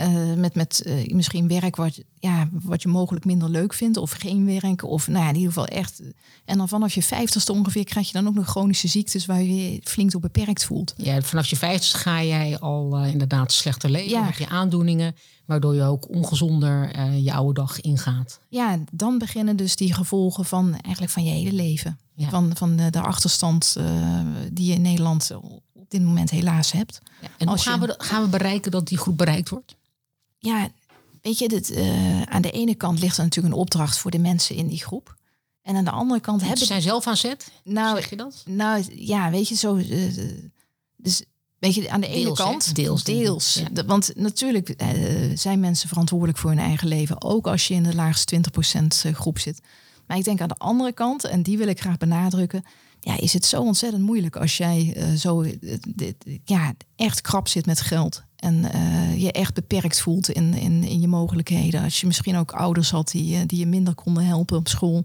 Uh, 0.00 0.34
met 0.34 0.54
met 0.54 0.82
uh, 0.86 1.14
misschien 1.14 1.48
werk 1.48 1.76
wat, 1.76 2.00
ja, 2.18 2.48
wat 2.52 2.82
je 2.82 2.88
mogelijk 2.88 3.24
minder 3.24 3.50
leuk 3.50 3.74
vindt, 3.74 3.96
of 3.96 4.10
geen 4.10 4.46
werk, 4.46 4.84
of 4.84 5.08
nou 5.08 5.22
ja, 5.22 5.28
in 5.28 5.34
ieder 5.34 5.52
geval 5.52 5.66
echt. 5.66 6.02
En 6.44 6.58
dan 6.58 6.68
vanaf 6.68 6.94
je 6.94 7.02
vijftigste 7.02 7.52
ongeveer 7.52 7.84
krijg 7.84 8.06
je 8.06 8.12
dan 8.12 8.26
ook 8.28 8.34
nog 8.34 8.46
chronische 8.46 8.88
ziektes 8.88 9.26
waar 9.26 9.42
je 9.42 9.72
je 9.72 9.80
flink 9.84 10.10
door 10.10 10.20
beperkt 10.20 10.64
voelt. 10.64 10.94
Ja, 10.96 11.22
vanaf 11.22 11.46
je 11.46 11.56
vijftigste 11.56 11.98
ga 11.98 12.22
jij 12.22 12.58
al 12.58 13.00
uh, 13.00 13.12
inderdaad 13.12 13.52
slechter 13.52 13.90
leven, 13.90 14.10
ja. 14.10 14.24
heb 14.24 14.38
je 14.38 14.48
aandoeningen, 14.48 15.14
waardoor 15.44 15.74
je 15.74 15.82
ook 15.82 16.08
ongezonder 16.08 17.00
je 17.22 17.32
oude 17.32 17.60
dag 17.60 17.80
ingaat. 17.80 18.40
Ja, 18.48 18.78
dan 18.92 19.18
beginnen 19.18 19.56
dus 19.56 19.76
die 19.76 19.94
gevolgen 19.94 20.44
van 20.44 20.72
eigenlijk 20.80 21.12
van 21.12 21.24
je 21.24 21.30
hele 21.30 21.52
leven. 21.52 21.98
Ja. 22.14 22.28
Van, 22.28 22.56
van 22.56 22.76
de, 22.76 22.90
de 22.90 23.00
achterstand 23.00 23.76
die 24.52 24.66
je 24.66 24.74
in 24.74 24.82
Nederland 24.82 25.30
op 25.86 25.92
dit 25.92 26.02
moment 26.02 26.30
helaas 26.30 26.72
hebt. 26.72 27.00
Ja, 27.20 27.28
en 27.38 27.48
hoe 27.48 27.58
gaan, 27.58 27.80
je... 27.80 27.86
we, 27.86 27.94
gaan 27.98 28.22
we 28.22 28.28
bereiken 28.28 28.70
dat 28.70 28.88
die 28.88 28.98
groep 28.98 29.16
bereikt 29.16 29.48
wordt? 29.48 29.76
Ja, 30.38 30.68
weet 31.22 31.38
je, 31.38 31.48
dit, 31.48 31.70
uh, 31.70 32.22
aan 32.22 32.42
de 32.42 32.50
ene 32.50 32.74
kant 32.74 33.00
ligt 33.00 33.16
er 33.16 33.24
natuurlijk 33.24 33.54
een 33.54 33.60
opdracht 33.60 33.98
voor 33.98 34.10
de 34.10 34.18
mensen 34.18 34.56
in 34.56 34.66
die 34.66 34.82
groep. 34.82 35.14
En 35.62 35.76
aan 35.76 35.84
de 35.84 35.90
andere 35.90 36.20
kant 36.20 36.40
hebben... 36.40 36.58
Ze 36.58 36.64
zijn 36.64 36.82
zelf 36.82 37.06
aan 37.06 37.16
zet? 37.16 37.50
Nou, 37.64 37.96
zeg 37.96 38.10
je 38.10 38.16
dat? 38.16 38.42
Nou, 38.46 38.84
ja, 38.94 39.30
weet 39.30 39.48
je, 39.48 39.54
zo... 39.54 39.76
Uh, 39.76 40.12
dus 40.96 41.22
weet 41.58 41.74
je, 41.74 41.90
aan 41.90 42.00
de 42.00 42.08
ene 42.08 42.32
kant... 42.32 42.74
Deels. 42.74 43.04
Deels. 43.04 43.54
Ja. 43.54 43.84
Want 43.84 44.12
natuurlijk 44.14 44.82
uh, 44.82 45.36
zijn 45.36 45.60
mensen 45.60 45.88
verantwoordelijk 45.88 46.38
voor 46.38 46.50
hun 46.50 46.58
eigen 46.58 46.88
leven. 46.88 47.22
Ook 47.22 47.46
als 47.46 47.68
je 47.68 47.74
in 47.74 47.82
de 47.82 47.94
laagste 47.94 48.40
20% 49.08 49.12
groep 49.12 49.38
zit. 49.38 49.60
Maar 50.06 50.16
ik 50.16 50.24
denk 50.24 50.40
aan 50.40 50.48
de 50.48 50.58
andere 50.58 50.92
kant, 50.92 51.24
en 51.24 51.42
die 51.42 51.58
wil 51.58 51.68
ik 51.68 51.80
graag 51.80 51.96
benadrukken 51.96 52.64
ja, 53.06 53.18
is 53.18 53.32
het 53.32 53.44
zo 53.44 53.60
ontzettend 53.60 54.02
moeilijk 54.02 54.36
als 54.36 54.56
jij 54.56 54.94
uh, 54.96 55.12
zo 55.12 55.42
uh, 55.42 55.52
ja, 56.44 56.74
echt 56.96 57.20
krap 57.20 57.48
zit 57.48 57.66
met 57.66 57.80
geld. 57.80 58.22
En 58.36 58.54
uh, 58.74 59.22
je 59.22 59.32
echt 59.32 59.54
beperkt 59.54 60.00
voelt 60.00 60.30
in, 60.30 60.54
in, 60.54 60.84
in 60.84 61.00
je 61.00 61.08
mogelijkheden. 61.08 61.82
Als 61.82 62.00
je 62.00 62.06
misschien 62.06 62.36
ook 62.36 62.52
ouders 62.52 62.90
had 62.90 63.10
die, 63.10 63.46
die 63.46 63.58
je 63.58 63.66
minder 63.66 63.94
konden 63.94 64.24
helpen 64.26 64.56
op 64.56 64.68
school. 64.68 65.04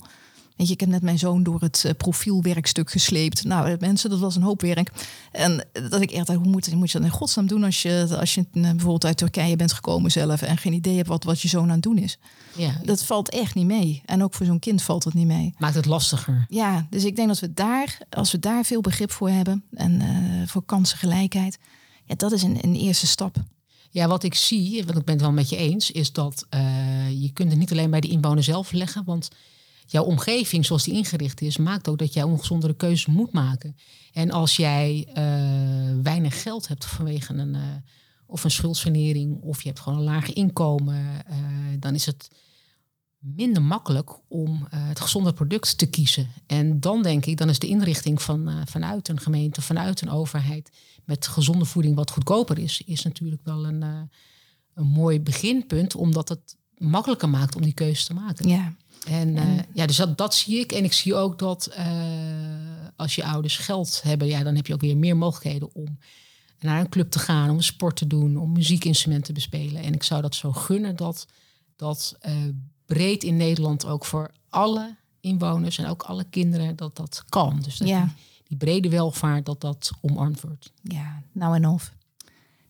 Weet 0.62 0.70
je, 0.70 0.76
ik 0.76 0.82
heb 0.86 0.90
net 0.90 1.02
mijn 1.02 1.20
zoon 1.20 1.44
door 1.44 1.62
het 1.62 1.84
uh, 1.86 1.92
profielwerkstuk 1.98 2.92
gesleept. 2.92 3.44
Nou, 3.44 3.78
mensen, 3.80 4.10
dat 4.10 4.20
was 4.20 4.36
een 4.36 4.42
hoop 4.42 4.62
werk. 4.62 4.92
En 5.32 5.68
dat 5.90 6.02
ik 6.02 6.12
echt 6.12 6.28
dacht, 6.28 6.40
hoe 6.40 6.48
moet, 6.48 6.74
moet 6.74 6.92
je 6.92 6.98
dat 6.98 7.08
in 7.08 7.14
godsnaam 7.14 7.48
doen 7.48 7.64
als 7.64 7.82
je, 7.82 8.18
als 8.20 8.34
je 8.34 8.46
bijvoorbeeld 8.52 9.06
uit 9.06 9.18
Turkije 9.18 9.56
bent 9.56 9.74
gekomen 9.74 10.12
zelf 10.12 10.42
en 10.42 10.58
geen 10.58 10.74
idee 10.74 10.96
hebt 10.96 11.08
wat, 11.08 11.24
wat 11.24 11.42
je 11.42 11.48
zoon 11.48 11.64
aan 11.64 11.70
het 11.70 11.82
doen 11.82 11.98
is. 11.98 12.18
Ja. 12.56 12.72
Dat 12.84 13.04
valt 13.04 13.30
echt 13.30 13.56
niet 13.56 13.66
mee. 13.66 14.02
En 14.06 14.24
ook 14.24 14.34
voor 14.34 14.46
zo'n 14.46 14.60
kind 14.60 14.82
valt 14.82 15.04
het 15.04 15.14
niet 15.14 15.28
mee. 15.28 15.54
Maakt 15.58 15.76
het 15.76 15.86
lastiger. 15.86 16.46
Ja, 16.50 16.88
dus 16.90 17.04
ik 17.04 17.16
denk 17.16 17.28
dat 17.28 17.40
we 17.40 17.54
daar, 17.54 17.98
als 18.10 18.32
we 18.32 18.40
daar 18.40 18.64
veel 18.64 18.82
begrip 18.82 19.12
voor 19.12 19.30
hebben 19.30 19.64
en 19.74 20.02
uh, 20.02 20.48
voor 20.48 20.66
kansengelijkheid, 20.66 21.60
ja, 22.06 22.16
dat 22.16 22.32
is 22.32 22.44
een, 22.44 22.58
een 22.62 22.76
eerste 22.76 23.08
stap. 23.08 23.36
Ja, 23.90 24.08
wat 24.08 24.24
ik 24.24 24.36
zie, 24.36 24.84
want 24.86 24.98
ik 24.98 25.06
ben 25.06 25.14
het 25.14 25.24
wel 25.24 25.32
met 25.32 25.50
je 25.50 25.58
eens, 25.58 25.92
is 25.92 26.12
dat 26.12 26.46
uh, 26.54 27.22
je 27.22 27.32
kunt 27.34 27.50
het 27.50 27.60
niet 27.60 27.72
alleen 27.72 27.90
bij 27.90 28.02
de 28.02 28.08
inwoner 28.08 28.44
zelf 28.44 28.72
leggen, 28.72 29.04
want 29.06 29.30
jouw 29.86 30.04
omgeving 30.04 30.66
zoals 30.66 30.84
die 30.84 30.94
ingericht 30.94 31.42
is, 31.42 31.58
maakt 31.58 31.88
ook 31.88 31.98
dat 31.98 32.14
jij 32.14 32.24
ongezondere 32.24 32.74
keuzes 32.74 33.06
moet 33.06 33.32
maken. 33.32 33.76
En 34.12 34.32
als 34.32 34.56
jij 34.56 35.08
uh, 35.08 35.14
weinig 36.04 36.42
geld 36.42 36.68
hebt 36.68 36.86
vanwege 36.86 37.34
een, 37.34 37.54
uh, 37.54 37.62
of 38.26 38.44
een 38.44 38.52
schuldsanering, 38.52 39.42
of 39.42 39.62
je 39.62 39.68
hebt 39.68 39.80
gewoon 39.80 40.00
een 40.00 40.06
laag 40.06 40.34
inkomen, 40.34 40.96
uh, 40.96 41.36
dan 41.80 41.96
is 41.96 42.06
het 42.06 42.30
minder 43.18 43.62
makkelijk 43.62 44.20
om 44.28 44.68
het 44.70 45.00
gezonde 45.00 45.34
product 45.34 45.78
te 45.78 45.86
kiezen. 45.86 46.28
En 46.48 46.80
dan 46.80 47.04
denk 47.04 47.26
ik, 47.26 47.38
dan 47.38 47.50
is 47.50 47.60
de 47.60 47.68
inrichting 47.68 48.22
van, 48.22 48.64
vanuit 48.66 49.08
een 49.08 49.20
gemeente, 49.20 49.62
vanuit 49.62 50.02
een 50.02 50.10
overheid, 50.10 50.72
met 51.06 51.28
gezonde 51.28 51.66
voeding 51.66 51.96
wat 51.96 52.12
goedkoper 52.12 52.60
is, 52.60 52.82
is 52.86 53.04
natuurlijk 53.04 53.42
wel 53.44 53.66
een, 53.66 53.82
een 54.74 54.88
mooi 54.88 55.22
beginpunt, 55.22 55.96
omdat 55.96 56.30
het 56.30 56.58
makkelijker 56.78 57.30
maakt 57.30 57.56
om 57.56 57.62
die 57.62 57.74
keuze 57.74 58.06
te 58.06 58.14
maken. 58.14 58.48
Ja. 58.48 58.76
En, 59.08 59.36
uh, 59.36 59.60
ja, 59.74 59.86
dus 59.86 59.96
dat, 59.96 60.18
dat 60.18 60.36
zie 60.36 60.60
ik. 60.60 60.72
En 60.72 60.84
ik 60.84 60.94
zie 60.94 61.16
ook 61.16 61.40
dat 61.40 61.70
uh, 61.78 61.86
als 62.96 63.16
je 63.16 63.26
ouders 63.26 63.58
geld 63.58 64.02
hebben, 64.04 64.28
ja, 64.28 64.44
dan 64.44 64.56
heb 64.56 64.68
je 64.68 64.74
ook 64.74 64.82
weer 64.82 64.98
meer 64.98 65.18
mogelijkheden 65.18 65.70
om 65.74 65.98
naar 66.60 66.80
een 66.80 66.90
club 66.90 67.12
te 67.12 67.20
gaan, 67.20 67.50
om 67.50 67.56
een 67.56 67.64
sport 67.64 67.96
te 67.96 68.08
doen, 68.08 68.38
om 68.38 68.52
muziekinstrumenten 68.52 69.28
te 69.28 69.34
bespelen. 69.34 69.84
En 69.84 69.94
ik 69.94 70.04
zou 70.04 70.22
dat 70.22 70.36
zo 70.36 70.52
gunnen 70.52 70.96
dat 70.96 71.28
dat 71.76 72.16
uh, 72.28 72.34
breed 72.86 73.24
in 73.24 73.38
Nederland 73.38 73.86
ook 73.86 74.06
voor 74.06 74.32
alle 74.50 74.96
inwoners 75.20 75.78
en 75.78 75.86
ook 75.86 76.04
alle 76.04 76.24
kinderen 76.24 76.76
dat 76.76 76.96
dat 76.96 77.24
kan. 77.30 77.60
Dus 77.62 77.78
dat 77.78 77.88
ja. 77.88 78.04
die, 78.04 78.14
die, 78.48 78.58
brede 78.58 78.90
welvaart, 78.90 79.46
dat 79.46 79.62
dat 79.62 79.92
omarmd 80.02 80.42
wordt. 80.42 80.72
Ja, 80.82 81.22
nou 81.32 81.56
en 81.56 81.68
of. 81.68 81.92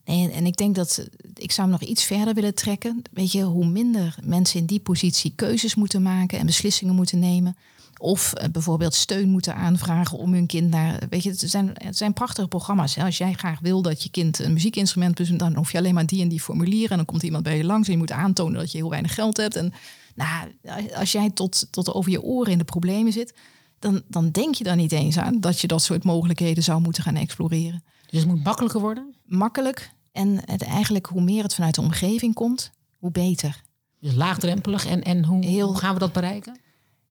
En 0.04 0.46
ik 0.46 0.56
denk 0.56 0.74
dat 0.74 1.08
ik 1.34 1.52
zou 1.52 1.68
hem 1.68 1.78
nog 1.80 1.88
iets 1.88 2.04
verder 2.04 2.34
willen 2.34 2.54
trekken. 2.54 3.02
Weet 3.12 3.32
je, 3.32 3.42
hoe 3.42 3.66
minder 3.66 4.16
mensen 4.24 4.60
in 4.60 4.66
die 4.66 4.80
positie 4.80 5.32
keuzes 5.36 5.74
moeten 5.74 6.02
maken 6.02 6.38
en 6.38 6.46
beslissingen 6.46 6.94
moeten 6.94 7.18
nemen. 7.18 7.56
Of 7.98 8.32
uh, 8.36 8.44
bijvoorbeeld 8.52 8.94
steun 8.94 9.28
moeten 9.28 9.54
aanvragen 9.54 10.18
om 10.18 10.32
hun 10.32 10.46
kind 10.46 10.70
naar. 10.70 11.02
Weet 11.10 11.22
je, 11.22 11.30
het 11.30 11.40
zijn, 11.40 11.72
zijn 11.90 12.12
prachtige 12.12 12.48
programma's. 12.48 12.98
Als 12.98 13.18
jij 13.18 13.32
graag 13.32 13.60
wil 13.60 13.82
dat 13.82 14.02
je 14.02 14.10
kind 14.10 14.38
een 14.38 14.52
muziekinstrument 14.52 15.14
bezit, 15.14 15.38
dan 15.38 15.56
hoef 15.56 15.72
je 15.72 15.78
alleen 15.78 15.94
maar 15.94 16.06
die 16.06 16.22
en 16.22 16.28
die 16.28 16.40
formulieren. 16.40 16.90
En 16.90 16.96
dan 16.96 17.06
komt 17.06 17.22
iemand 17.22 17.42
bij 17.42 17.56
je 17.56 17.64
langs 17.64 17.86
en 17.86 17.92
je 17.92 17.98
moet 17.98 18.12
aantonen 18.12 18.60
dat 18.60 18.72
je 18.72 18.78
heel 18.78 18.90
weinig 18.90 19.14
geld 19.14 19.36
hebt. 19.36 19.56
En 19.56 19.72
nou, 20.14 20.50
als 20.94 21.12
jij 21.12 21.30
tot, 21.30 21.66
tot 21.70 21.92
over 21.92 22.10
je 22.10 22.22
oren 22.22 22.52
in 22.52 22.58
de 22.58 22.64
problemen 22.64 23.12
zit, 23.12 23.34
dan, 23.78 24.02
dan 24.08 24.30
denk 24.30 24.54
je 24.54 24.64
daar 24.64 24.76
niet 24.76 24.92
eens 24.92 25.18
aan 25.18 25.40
dat 25.40 25.60
je 25.60 25.66
dat 25.66 25.82
soort 25.82 26.04
mogelijkheden 26.04 26.62
zou 26.62 26.80
moeten 26.80 27.02
gaan 27.02 27.16
exploreren. 27.16 27.82
Dus 28.12 28.20
het 28.20 28.30
moet 28.30 28.44
makkelijker 28.44 28.80
worden? 28.80 29.14
Makkelijk. 29.24 29.92
En 30.12 30.40
het, 30.44 30.62
eigenlijk 30.62 31.06
hoe 31.06 31.22
meer 31.22 31.42
het 31.42 31.54
vanuit 31.54 31.74
de 31.74 31.80
omgeving 31.80 32.34
komt, 32.34 32.70
hoe 32.98 33.10
beter. 33.10 33.62
Dus 34.00 34.14
laagdrempelig. 34.14 34.86
En, 34.86 35.02
en 35.02 35.24
hoe, 35.24 35.62
hoe 35.62 35.78
gaan 35.78 35.94
we 35.94 36.00
dat 36.00 36.12
bereiken? 36.12 36.58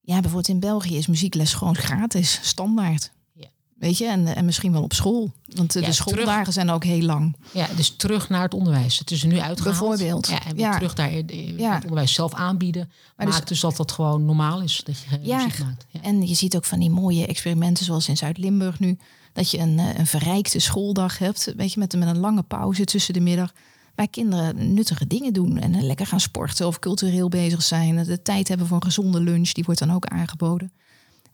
Ja, 0.00 0.14
bijvoorbeeld 0.14 0.48
in 0.48 0.60
België 0.60 0.96
is 0.96 1.06
muziekles 1.06 1.54
gewoon 1.54 1.76
gratis, 1.76 2.38
standaard. 2.42 3.12
Weet 3.82 3.98
je, 3.98 4.06
en, 4.06 4.26
en 4.26 4.44
misschien 4.44 4.72
wel 4.72 4.82
op 4.82 4.92
school. 4.92 5.32
Want 5.44 5.72
de 5.72 5.92
schooldagen 5.92 6.52
zijn 6.52 6.70
ook 6.70 6.84
heel 6.84 7.02
lang. 7.02 7.36
Ja, 7.52 7.66
dus 7.76 7.96
terug 7.96 8.28
naar 8.28 8.42
het 8.42 8.54
onderwijs. 8.54 8.98
Het 8.98 9.10
is 9.10 9.22
er 9.22 9.28
nu 9.28 9.40
uitgehaald. 9.40 9.78
Bijvoorbeeld. 9.78 10.28
Ja, 10.28 10.44
en 10.44 10.56
weer 10.56 10.72
terug 10.72 10.94
daar 10.94 11.10
het 11.10 11.32
onderwijs 11.82 12.14
zelf 12.14 12.34
aanbieden. 12.34 12.90
Maar 13.16 13.26
dus, 13.26 13.44
dus 13.44 13.60
dat 13.60 13.76
dat 13.76 13.92
gewoon 13.92 14.24
normaal 14.24 14.60
is 14.60 14.82
dat 14.84 14.98
je 14.98 15.18
ja, 15.22 15.36
muziek 15.36 15.58
maakt. 15.58 15.86
Ja. 15.88 16.00
En 16.00 16.26
je 16.26 16.34
ziet 16.34 16.56
ook 16.56 16.64
van 16.64 16.78
die 16.78 16.90
mooie 16.90 17.26
experimenten 17.26 17.84
zoals 17.84 18.08
in 18.08 18.16
Zuid-Limburg 18.16 18.78
nu. 18.78 18.98
Dat 19.32 19.50
je 19.50 19.58
een, 19.58 19.78
eh, 19.78 19.98
een 19.98 20.06
verrijkte 20.06 20.58
schooldag 20.58 21.18
hebt. 21.18 21.52
Weet 21.56 21.72
je, 21.72 21.78
met, 21.78 21.96
met 21.96 22.08
een 22.08 22.18
lange 22.18 22.42
pauze 22.42 22.84
tussen 22.84 23.14
de 23.14 23.20
middag. 23.20 23.52
Waar 23.94 24.08
kinderen 24.08 24.74
nuttige 24.74 25.06
dingen 25.06 25.32
doen. 25.32 25.58
En 25.58 25.84
lekker 25.84 26.06
gaan 26.06 26.20
sporten 26.20 26.66
of 26.66 26.78
cultureel 26.78 27.28
bezig 27.28 27.62
zijn. 27.62 28.04
De 28.04 28.22
tijd 28.22 28.48
hebben 28.48 28.66
voor 28.66 28.76
een 28.76 28.82
gezonde 28.82 29.20
lunch. 29.20 29.52
Die 29.52 29.64
wordt 29.64 29.80
dan 29.80 29.92
ook 29.92 30.06
aangeboden. 30.06 30.72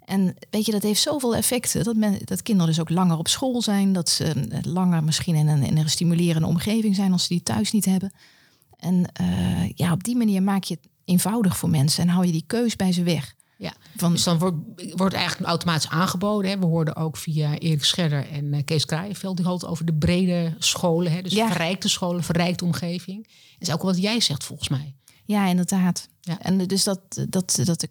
En 0.05 0.35
weet 0.51 0.67
je, 0.67 0.73
dat 0.73 0.83
heeft 0.83 1.01
zoveel 1.01 1.37
effecten. 1.37 1.85
Dat, 1.85 1.97
men, 1.97 2.19
dat 2.25 2.43
kinderen 2.43 2.69
dus 2.69 2.81
ook 2.81 2.91
langer 2.91 3.19
op 3.19 3.29
school 3.29 3.63
zijn. 3.63 3.93
Dat 3.93 4.09
ze 4.09 4.25
eh, 4.25 4.59
langer 4.63 5.05
misschien 5.05 5.35
in 5.35 5.49
een, 5.49 5.63
in 5.63 5.79
een 5.79 5.91
stimulerende 5.91 6.49
omgeving 6.49 6.95
zijn 6.95 7.13
als 7.13 7.23
ze 7.23 7.29
die 7.29 7.43
thuis 7.43 7.73
niet 7.73 7.85
hebben. 7.85 8.13
En 8.77 9.07
ja, 9.75 9.93
op 9.93 10.05
die 10.05 10.17
manier 10.17 10.43
maak 10.43 10.65
je 10.65 10.75
het 10.75 10.89
eenvoudig 11.05 11.57
voor 11.57 11.71
mensen 11.71 12.03
en 12.03 12.09
hou 12.09 12.27
je 12.27 12.33
die 12.33 12.45
keus 12.47 12.77
bij 12.77 12.93
ze 12.93 13.03
weg. 13.03 13.35
Ja, 13.61 13.73
Van, 13.97 14.13
dus 14.13 14.23
dan 14.23 14.39
wordt, 14.39 14.57
wordt 14.95 15.15
eigenlijk 15.15 15.49
automatisch 15.49 15.89
aangeboden. 15.89 16.51
Hè. 16.51 16.59
We 16.59 16.67
hoorden 16.67 16.97
ook 16.97 17.17
via 17.17 17.59
Erik 17.59 17.85
Scherder 17.85 18.31
en 18.31 18.45
uh, 18.45 18.65
Kees 18.65 18.85
Kraaienveld... 18.85 19.37
die 19.37 19.47
had 19.47 19.67
over 19.67 19.85
de 19.85 19.95
brede 19.95 20.55
scholen. 20.59 21.13
Hè. 21.13 21.23
Dus 21.23 21.33
ja. 21.33 21.49
verrijkte 21.49 21.89
scholen, 21.89 22.25
verrijkte 22.25 22.65
omgeving. 22.65 23.23
Dat 23.59 23.69
is 23.69 23.75
ook 23.75 23.83
wat 23.83 24.01
jij 24.01 24.21
zegt 24.21 24.45
volgens 24.45 24.69
mij. 24.69 24.95
Ja, 25.25 25.47
inderdaad. 25.47 26.09
Ja. 26.21 26.39
En 26.41 26.59
dus 26.59 26.85
dat, 26.85 27.01
dat, 27.29 27.61
dat 27.65 27.81
de 27.81 27.89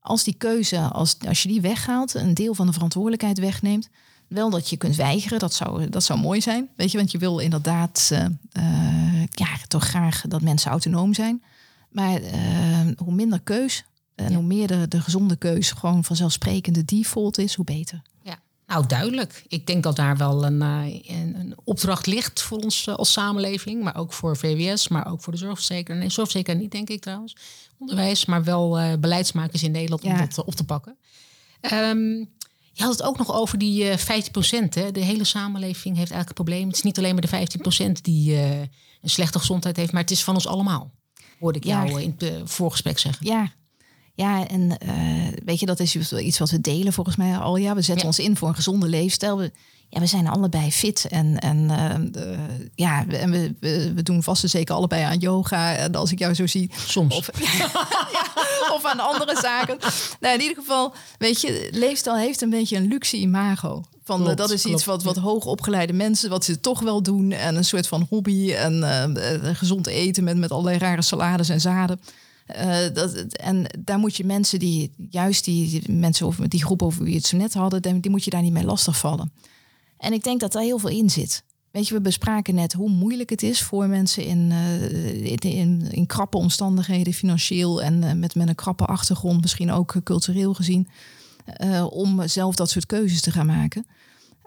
als 0.00 0.24
die 0.24 0.34
keuze, 0.34 0.78
als, 0.78 1.16
als 1.28 1.42
je 1.42 1.48
die 1.48 1.60
weghaalt, 1.60 2.14
een 2.14 2.34
deel 2.34 2.54
van 2.54 2.66
de 2.66 2.72
verantwoordelijkheid 2.72 3.38
wegneemt, 3.38 3.88
wel 4.28 4.50
dat 4.50 4.70
je 4.70 4.76
kunt 4.76 4.96
weigeren, 4.96 5.38
dat 5.38 5.54
zou, 5.54 5.88
dat 5.88 6.04
zou 6.04 6.20
mooi 6.20 6.40
zijn. 6.40 6.68
Weet 6.76 6.90
je, 6.90 6.98
want 6.98 7.10
je 7.10 7.18
wil 7.18 7.38
inderdaad 7.38 8.10
uh, 8.12 8.18
uh, 8.52 9.26
ja, 9.30 9.48
toch 9.68 9.84
graag 9.84 10.24
dat 10.28 10.42
mensen 10.42 10.70
autonoom 10.70 11.14
zijn. 11.14 11.42
Maar 11.90 12.20
hoe 12.96 13.14
minder 13.14 13.40
keus 13.40 13.84
en 14.14 14.34
hoe 14.34 14.42
meer 14.42 14.66
de, 14.66 14.88
de 14.88 15.00
gezonde 15.00 15.36
keus 15.36 15.70
gewoon 15.70 16.04
vanzelfsprekende 16.04 16.84
default 16.84 17.38
is, 17.38 17.54
hoe 17.54 17.64
beter. 17.64 18.02
Ja, 18.22 18.38
nou 18.66 18.86
duidelijk. 18.86 19.44
Ik 19.48 19.66
denk 19.66 19.82
dat 19.82 19.96
daar 19.96 20.16
wel 20.16 20.44
een, 20.44 20.60
een, 20.60 21.34
een 21.34 21.56
opdracht 21.64 22.06
ligt 22.06 22.42
voor 22.42 22.58
ons 22.58 22.88
als 22.88 23.12
samenleving, 23.12 23.82
maar 23.82 23.96
ook 23.96 24.12
voor 24.12 24.36
VWS, 24.36 24.88
maar 24.88 25.06
ook 25.06 25.22
voor 25.22 25.32
de 25.32 25.38
zorgverzekeraar. 25.38 25.98
Nee, 25.98 26.10
zorgverzekeraar 26.10 26.60
niet, 26.60 26.70
denk 26.70 26.90
ik 26.90 27.00
trouwens 27.00 27.36
onderwijs, 27.78 28.24
maar 28.24 28.44
wel 28.44 28.80
uh, 28.80 28.92
beleidsmakers 29.00 29.62
in 29.62 29.70
Nederland 29.70 30.04
om 30.04 30.16
dat 30.16 30.44
op 30.44 30.54
te 30.54 30.64
pakken. 30.64 30.96
Um, 31.72 32.30
je 32.72 32.82
had 32.82 32.92
het 32.92 33.02
ook 33.02 33.18
nog 33.18 33.32
over 33.32 33.58
die 33.58 33.84
uh, 33.84 33.96
15 33.96 34.68
Hè? 34.70 34.90
De 34.90 35.00
hele 35.00 35.24
samenleving 35.24 35.96
heeft 35.96 36.10
eigenlijk 36.10 36.28
een 36.28 36.44
probleem. 36.44 36.66
Het 36.66 36.76
is 36.76 36.82
niet 36.82 36.98
alleen 36.98 37.14
maar 37.14 37.46
de 37.46 37.88
15% 37.88 37.92
die 38.02 38.32
uh, 38.32 38.60
een 38.60 38.68
slechte 39.02 39.38
gezondheid 39.38 39.76
heeft, 39.76 39.92
maar 39.92 40.00
het 40.00 40.10
is 40.10 40.24
van 40.24 40.34
ons 40.34 40.46
allemaal. 40.46 40.90
Hoorde 41.38 41.58
ik 41.58 41.64
jou 41.64 42.02
in 42.02 42.14
het 42.18 42.50
voorgesprek 42.50 42.98
zeggen. 42.98 43.26
Ja, 43.26 43.52
ja, 44.14 44.46
en 44.46 44.78
uh, 44.86 45.28
weet 45.44 45.60
je, 45.60 45.66
dat 45.66 45.80
is 45.80 45.96
iets 45.96 46.38
wat 46.38 46.50
we 46.50 46.60
delen 46.60 46.92
volgens 46.92 47.16
mij 47.16 47.36
al. 47.36 47.56
Ja, 47.56 47.74
we 47.74 47.82
zetten 47.82 48.06
ons 48.06 48.18
in 48.18 48.36
voor 48.36 48.48
een 48.48 48.54
gezonde 48.54 48.88
leefstijl. 48.88 49.36
We, 49.36 49.52
ja, 49.88 50.00
we 50.00 50.06
zijn 50.06 50.26
allebei 50.26 50.72
fit 50.72 51.06
en, 51.08 51.38
en 51.38 51.56
uh, 52.16 52.34
ja, 52.74 53.06
en 53.08 53.30
we, 53.30 53.54
we, 53.60 53.92
we, 53.94 54.02
doen 54.02 54.22
vast 54.22 54.42
en 54.42 54.48
zeker 54.48 54.74
allebei 54.74 55.02
aan 55.02 55.18
yoga. 55.18 55.74
En 55.74 55.94
als 55.94 56.12
ik 56.12 56.18
jou 56.18 56.34
zo 56.34 56.46
zie. 56.46 56.70
Soms. 56.86 57.16
Of, 57.16 57.30
ja, 57.58 57.70
of 58.74 58.84
aan 58.84 59.00
andere 59.00 59.36
zaken. 59.40 59.78
Nou, 60.20 60.34
in 60.34 60.40
ieder 60.40 60.56
geval, 60.56 60.94
weet 61.18 61.40
je, 61.40 61.68
leefstijl 61.70 62.16
heeft 62.16 62.40
een 62.40 62.50
beetje 62.50 62.76
een 62.76 62.88
luxe 62.88 63.16
imago. 63.16 63.84
Van, 64.04 64.22
klopt, 64.22 64.36
dat 64.36 64.50
is 64.50 64.64
iets 64.64 64.84
wat, 64.84 65.02
wat 65.02 65.16
hoogopgeleide 65.16 65.92
mensen, 65.92 66.30
wat 66.30 66.44
ze 66.44 66.60
toch 66.60 66.80
wel 66.80 67.02
doen. 67.02 67.32
En 67.32 67.56
een 67.56 67.64
soort 67.64 67.88
van 67.88 68.06
hobby 68.08 68.52
en 68.52 69.16
gezond 69.56 69.86
eten 69.86 70.24
met, 70.24 70.36
met 70.36 70.50
allerlei 70.50 70.78
rare 70.78 71.02
salades 71.02 71.48
en 71.48 71.60
zaden. 71.60 72.00
Dat, 72.92 73.14
en 73.32 73.66
daar 73.78 73.98
moet 73.98 74.16
je 74.16 74.24
mensen 74.24 74.58
die, 74.58 74.92
juist 75.10 75.44
die, 75.44 75.90
mensen 75.90 76.26
over 76.26 76.48
die 76.48 76.64
groep 76.64 76.82
over 76.82 77.04
wie 77.04 77.14
het 77.14 77.26
zo 77.26 77.36
net 77.36 77.54
hadden, 77.54 78.00
die 78.00 78.10
moet 78.10 78.24
je 78.24 78.30
daar 78.30 78.42
niet 78.42 78.52
mee 78.52 78.64
lastigvallen. 78.64 79.32
En 79.98 80.12
ik 80.12 80.22
denk 80.22 80.40
dat 80.40 80.52
daar 80.52 80.62
heel 80.62 80.78
veel 80.78 80.90
in 80.90 81.10
zit. 81.10 81.44
Weet 81.70 81.88
je, 81.88 81.94
we 81.94 82.00
bespraken 82.00 82.54
net 82.54 82.72
hoe 82.72 82.88
moeilijk 82.88 83.30
het 83.30 83.42
is 83.42 83.62
voor 83.62 83.86
mensen 83.86 84.24
in, 84.24 84.50
uh, 84.50 85.24
in, 85.24 85.90
in, 85.90 86.06
krappe 86.06 86.36
omstandigheden, 86.36 87.12
financieel 87.12 87.82
en 87.82 88.02
uh, 88.02 88.12
met, 88.12 88.34
met 88.34 88.48
een 88.48 88.54
krappe 88.54 88.84
achtergrond, 88.84 89.40
misschien 89.40 89.70
ook 89.70 89.94
cultureel 90.04 90.54
gezien, 90.54 90.88
om 91.90 92.28
zelf 92.28 92.54
dat 92.54 92.70
soort 92.70 92.86
keuzes 92.86 93.20
te 93.20 93.30
gaan 93.30 93.46
maken. 93.46 93.86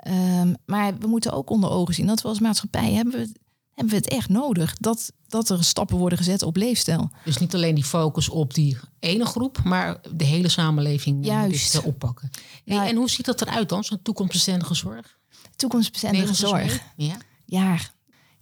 Um, 0.08 0.56
maar 0.66 0.98
we 0.98 1.08
moeten 1.08 1.32
ook 1.32 1.50
onder 1.50 1.70
ogen 1.70 1.94
zien 1.94 2.08
dat 2.08 2.22
we 2.22 2.28
als 2.28 2.40
maatschappij 2.40 2.94
hebben 2.94 3.14
we, 3.14 3.32
hebben 3.76 3.94
we 3.94 4.00
het 4.00 4.10
echt 4.10 4.30
nodig 4.30 4.76
dat, 4.80 5.12
dat 5.28 5.50
er 5.50 5.64
stappen 5.64 5.98
worden 5.98 6.18
gezet 6.18 6.42
op 6.42 6.56
leefstijl. 6.56 7.12
Dus 7.24 7.38
niet 7.38 7.56
alleen 7.56 7.76
die 7.76 7.84
focus 7.84 8.30
op 8.30 8.54
die 8.54 8.78
ene 9.00 9.26
groep, 9.26 9.64
maar 9.64 9.98
de 10.16 10.26
hele 10.26 10.50
samenleving 10.50 11.26
Juist. 11.26 11.84
oppakken. 11.84 12.30
Ja. 12.64 12.88
En 12.88 12.96
hoe 12.96 13.10
ziet 13.10 13.26
dat 13.26 13.42
eruit 13.42 13.70
dan, 13.70 13.84
zo'n 13.84 14.02
toekomstbestendige 14.02 14.74
zorg? 14.74 15.18
toekomstbestendige 15.56 16.34
zorg. 16.34 16.82
Ja. 16.96 17.18
ja. 17.46 17.78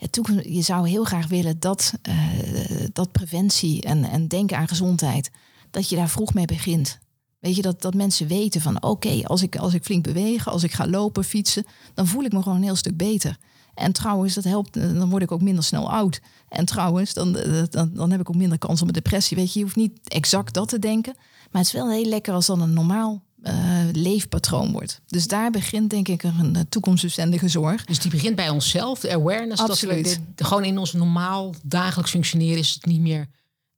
toekomst, 0.09 0.45
je 0.45 0.61
zou 0.61 0.89
heel 0.89 1.03
graag 1.03 1.27
willen 1.27 1.59
dat, 1.59 1.93
uh, 2.09 2.85
dat 2.93 3.11
preventie 3.11 3.81
en, 3.81 4.03
en 4.03 4.27
denken 4.27 4.57
aan 4.57 4.67
gezondheid, 4.67 5.31
dat 5.71 5.89
je 5.89 5.95
daar 5.95 6.09
vroeg 6.09 6.33
mee 6.33 6.45
begint. 6.45 6.99
Weet 7.39 7.55
je, 7.55 7.61
dat, 7.61 7.81
dat 7.81 7.93
mensen 7.93 8.27
weten 8.27 8.61
van 8.61 8.83
oké, 8.83 9.23
als, 9.23 9.41
ik, 9.41 9.55
als 9.55 9.73
ik 9.73 9.83
flink 9.83 10.03
beweeg, 10.03 10.47
als 10.47 10.63
ik 10.63 10.71
ga 10.71 10.87
lopen, 10.87 11.23
fietsen, 11.23 11.65
dan 11.93 12.07
voel 12.07 12.23
ik 12.23 12.31
me 12.31 12.41
gewoon 12.41 12.57
een 12.57 12.63
heel 12.63 12.75
stuk 12.75 12.97
beter. 12.97 13.37
En 13.73 13.91
trouwens, 13.91 14.33
dat 14.33 14.43
helpt, 14.43 14.77
eh, 14.77 14.93
dan 14.93 15.09
word 15.09 15.23
ik 15.23 15.31
ook 15.31 15.41
minder 15.41 15.63
snel 15.63 15.91
oud. 15.91 16.21
En 16.49 16.65
trouwens, 16.65 17.13
dan, 17.13 17.37
dan, 17.69 17.91
dan 17.93 18.11
heb 18.11 18.19
ik 18.19 18.29
ook 18.29 18.35
minder 18.35 18.57
kans 18.57 18.81
op 18.81 18.87
een 18.87 18.93
depressie. 18.93 19.37
Weet 19.37 19.53
je, 19.53 19.59
je 19.59 19.65
hoeft 19.65 19.77
niet 19.77 19.99
exact 20.03 20.53
dat 20.53 20.67
te 20.67 20.79
denken. 20.79 21.13
Maar 21.51 21.61
het 21.61 21.73
is 21.73 21.79
wel 21.79 21.91
heel 21.91 22.05
lekker 22.05 22.33
als 22.33 22.45
dan 22.45 22.61
een 22.61 22.73
normaal 22.73 23.23
uh, 23.43 23.53
leefpatroon 23.91 24.71
wordt. 24.71 25.01
Dus 25.07 25.27
daar 25.27 25.51
begint 25.51 25.89
denk 25.89 26.07
ik 26.07 26.23
een, 26.23 26.65
toekomstbestendige 26.69 27.47
zorg. 27.47 27.85
Dus 27.85 27.99
die 27.99 28.11
begint 28.11 28.35
bij 28.35 28.49
onszelf, 28.49 28.99
de 28.99 29.13
awareness. 29.13 29.61
Absoluut. 29.61 30.03
Dat 30.03 30.19
we 30.35 30.43
gewoon 30.43 30.63
in 30.63 30.77
ons 30.77 30.93
normaal 30.93 31.53
dagelijks 31.63 32.11
functioneren 32.11 32.57
is 32.57 32.73
het 32.73 32.85
niet 32.85 33.01
meer 33.01 33.27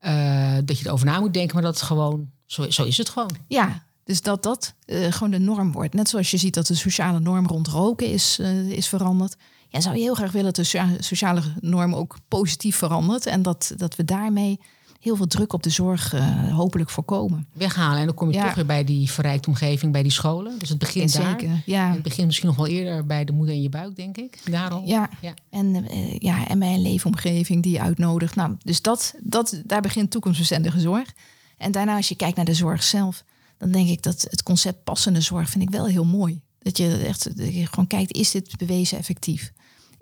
uh, 0.05 0.57
dat 0.65 0.79
je 0.79 0.85
erover 0.85 1.05
na 1.05 1.19
moet 1.19 1.33
denken, 1.33 1.53
maar 1.53 1.63
dat 1.63 1.75
het 1.75 1.83
gewoon, 1.83 2.29
zo, 2.45 2.69
zo 2.69 2.83
is 2.83 2.97
het 2.97 3.09
gewoon. 3.09 3.31
Ja, 3.47 3.83
dus 4.03 4.21
dat 4.21 4.43
dat 4.43 4.73
gewoon 4.87 5.31
de 5.31 5.39
norm 5.39 5.71
wordt. 5.71 5.93
Net 5.93 6.09
zoals 6.09 6.31
je 6.31 6.37
ziet 6.37 6.53
dat 6.53 6.67
de 6.67 6.75
sociale 6.75 7.19
norm 7.19 7.47
rond 7.47 7.67
roken 7.67 8.07
is, 8.07 8.39
is 8.69 8.87
veranderd. 8.87 9.35
Ja, 9.75 9.81
zou 9.81 9.95
je 9.95 10.01
heel 10.01 10.15
graag 10.15 10.31
willen 10.31 10.53
dat 10.53 10.65
de 10.65 10.97
sociale 10.99 11.41
norm 11.59 11.95
ook 11.95 12.17
positief 12.27 12.75
verandert. 12.75 13.25
En 13.25 13.41
dat, 13.41 13.73
dat 13.77 13.95
we 13.95 14.05
daarmee 14.05 14.59
heel 14.99 15.15
veel 15.15 15.27
druk 15.27 15.53
op 15.53 15.63
de 15.63 15.69
zorg 15.69 16.13
uh, 16.13 16.55
hopelijk 16.55 16.89
voorkomen. 16.89 17.47
Weghalen. 17.53 17.99
En 17.99 18.05
dan 18.05 18.15
kom 18.15 18.31
je 18.31 18.39
toch 18.41 18.53
weer 18.53 18.65
bij 18.65 18.83
die 18.83 19.11
verrijkte 19.11 19.49
omgeving, 19.49 19.91
bij 19.91 20.03
die 20.03 20.11
scholen. 20.11 20.59
Dus 20.59 20.69
het 20.69 20.77
begint 20.77 21.11
Zeker, 21.11 21.47
daar. 21.47 21.61
Ja. 21.65 21.91
Het 21.91 22.01
begint 22.01 22.25
misschien 22.25 22.47
nog 22.47 22.55
wel 22.57 22.67
eerder 22.67 23.05
bij 23.05 23.25
de 23.25 23.31
moeder 23.31 23.55
in 23.55 23.61
je 23.61 23.69
buik, 23.69 23.95
denk 23.95 24.17
ik. 24.17 24.39
Daarom. 24.51 24.85
Ja, 24.85 25.09
ja. 25.21 25.33
En, 25.49 25.75
uh, 25.75 26.17
ja, 26.17 26.47
en 26.47 26.59
bij 26.59 26.73
een 26.73 26.81
leefomgeving 26.81 27.63
die 27.63 27.71
je 27.71 27.81
uitnodigt. 27.81 28.35
Nou, 28.35 28.55
dus 28.63 28.81
dat, 28.81 29.13
dat, 29.23 29.61
daar 29.65 29.81
begint 29.81 30.11
toekomstbestendige 30.11 30.79
zorg. 30.79 31.13
En 31.57 31.71
daarna 31.71 31.95
als 31.95 32.09
je 32.09 32.15
kijkt 32.15 32.35
naar 32.35 32.45
de 32.45 32.53
zorg 32.53 32.83
zelf, 32.83 33.23
dan 33.57 33.71
denk 33.71 33.89
ik 33.89 34.03
dat 34.03 34.27
het 34.29 34.43
concept 34.43 34.83
passende 34.83 35.21
zorg 35.21 35.49
vind 35.49 35.63
ik 35.63 35.69
wel 35.69 35.85
heel 35.85 36.05
mooi. 36.05 36.41
Dat 36.59 36.77
je 36.77 36.97
echt 36.97 37.37
dat 37.37 37.53
je 37.53 37.65
gewoon 37.65 37.87
kijkt, 37.87 38.13
is 38.13 38.31
dit 38.31 38.57
bewezen 38.57 38.97
effectief? 38.97 39.51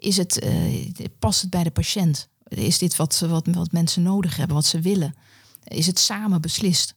Is 0.04 0.18
het, 0.18 0.44
uh, 0.44 1.06
past 1.20 1.42
het 1.42 1.50
bij 1.50 1.64
de 1.64 1.72
patiënt? 1.72 2.30
Is 2.48 2.78
dit 2.78 2.96
wat, 2.96 3.20
wat, 3.20 3.48
wat 3.48 3.72
mensen 3.72 4.02
nodig 4.02 4.36
hebben, 4.36 4.56
wat 4.56 4.66
ze 4.66 4.80
willen? 4.80 5.16
Is 5.64 5.88
het 5.88 6.00
samen 6.00 6.42
beslist? 6.42 6.94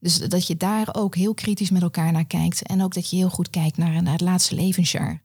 Dus 0.00 0.18
dat 0.18 0.46
je 0.46 0.56
daar 0.56 0.88
ook 0.92 1.14
heel 1.14 1.34
kritisch 1.34 1.70
met 1.70 1.82
elkaar 1.82 2.12
naar 2.12 2.24
kijkt. 2.24 2.62
En 2.62 2.82
ook 2.82 2.94
dat 2.94 3.10
je 3.10 3.16
heel 3.16 3.30
goed 3.30 3.50
kijkt 3.50 3.76
naar, 3.76 4.02
naar 4.02 4.12
het 4.12 4.20
laatste 4.20 4.54
levensjaar. 4.54 5.22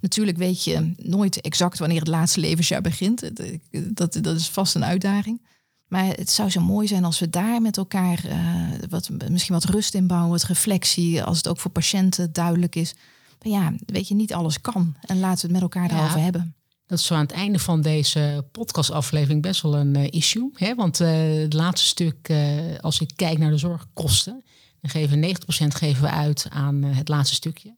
Natuurlijk 0.00 0.36
weet 0.36 0.64
je 0.64 0.94
nooit 0.96 1.40
exact 1.40 1.78
wanneer 1.78 1.98
het 1.98 2.08
laatste 2.08 2.40
levensjaar 2.40 2.80
begint. 2.80 3.30
Dat, 3.70 4.18
dat 4.22 4.36
is 4.36 4.48
vast 4.48 4.74
een 4.74 4.84
uitdaging. 4.84 5.40
Maar 5.88 6.06
het 6.06 6.30
zou 6.30 6.50
zo 6.50 6.60
mooi 6.60 6.86
zijn 6.86 7.04
als 7.04 7.18
we 7.18 7.30
daar 7.30 7.62
met 7.62 7.76
elkaar 7.76 8.24
uh, 8.26 8.68
wat, 8.88 9.10
misschien 9.30 9.54
wat 9.54 9.64
rust 9.64 9.94
in 9.94 10.06
bouwen, 10.06 10.30
wat 10.30 10.42
reflectie, 10.42 11.22
als 11.22 11.36
het 11.36 11.48
ook 11.48 11.58
voor 11.58 11.70
patiënten 11.70 12.32
duidelijk 12.32 12.74
is. 12.74 12.94
Maar 13.42 13.52
ja, 13.52 13.72
weet 13.86 14.08
je, 14.08 14.14
niet 14.14 14.34
alles 14.34 14.60
kan. 14.60 14.94
En 15.00 15.18
laten 15.18 15.48
we 15.48 15.54
het 15.54 15.62
met 15.62 15.62
elkaar 15.62 15.88
daarover 15.88 16.20
hebben. 16.20 16.55
Dat 16.86 16.98
is 16.98 17.04
zo 17.04 17.14
aan 17.14 17.20
het 17.20 17.32
einde 17.32 17.58
van 17.58 17.82
deze 17.82 18.44
podcastaflevering 18.52 19.42
best 19.42 19.62
wel 19.62 19.76
een 19.76 19.96
uh, 19.96 20.06
issue. 20.10 20.50
Hè? 20.54 20.74
Want 20.74 21.00
uh, 21.00 21.08
het 21.42 21.52
laatste 21.52 21.86
stuk, 21.86 22.28
uh, 22.28 22.78
als 22.80 23.00
ik 23.00 23.10
kijk 23.16 23.38
naar 23.38 23.50
de 23.50 23.58
zorgkosten, 23.58 24.44
En 24.80 24.88
geven 24.88 25.24
90% 25.24 25.28
geven 25.68 26.02
we 26.02 26.10
uit 26.10 26.46
aan 26.50 26.84
eh, 26.84 26.96
het 26.96 27.08
laatste 27.08 27.34
stukje. 27.34 27.68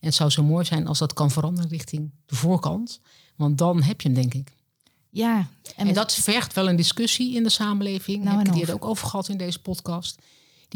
En 0.00 0.06
het 0.06 0.14
zou 0.14 0.30
zo 0.30 0.42
mooi 0.42 0.64
zijn 0.64 0.86
als 0.86 0.98
dat 0.98 1.12
kan 1.12 1.30
veranderen 1.30 1.70
richting 1.70 2.10
de 2.26 2.34
voorkant. 2.34 3.00
Want 3.36 3.58
dan 3.58 3.82
heb 3.82 4.00
je 4.00 4.08
hem, 4.08 4.16
denk 4.16 4.34
ik. 4.34 4.52
Ja, 5.10 5.48
En, 5.76 5.94
dat 5.94 6.14
vergt 6.14 6.52
wel 6.52 6.68
een 6.68 6.76
discussie 6.76 7.34
in 7.34 7.42
de 7.42 7.48
samenleving. 7.48 8.24
Nou, 8.24 8.38
heb 8.38 8.46
ik 8.46 8.52
het 8.52 8.64
hier 8.64 8.74
ook 8.74 8.84
over 8.84 9.06
gehad 9.06 9.28
in 9.28 9.36
deze 9.36 9.60
podcast. 9.60 10.18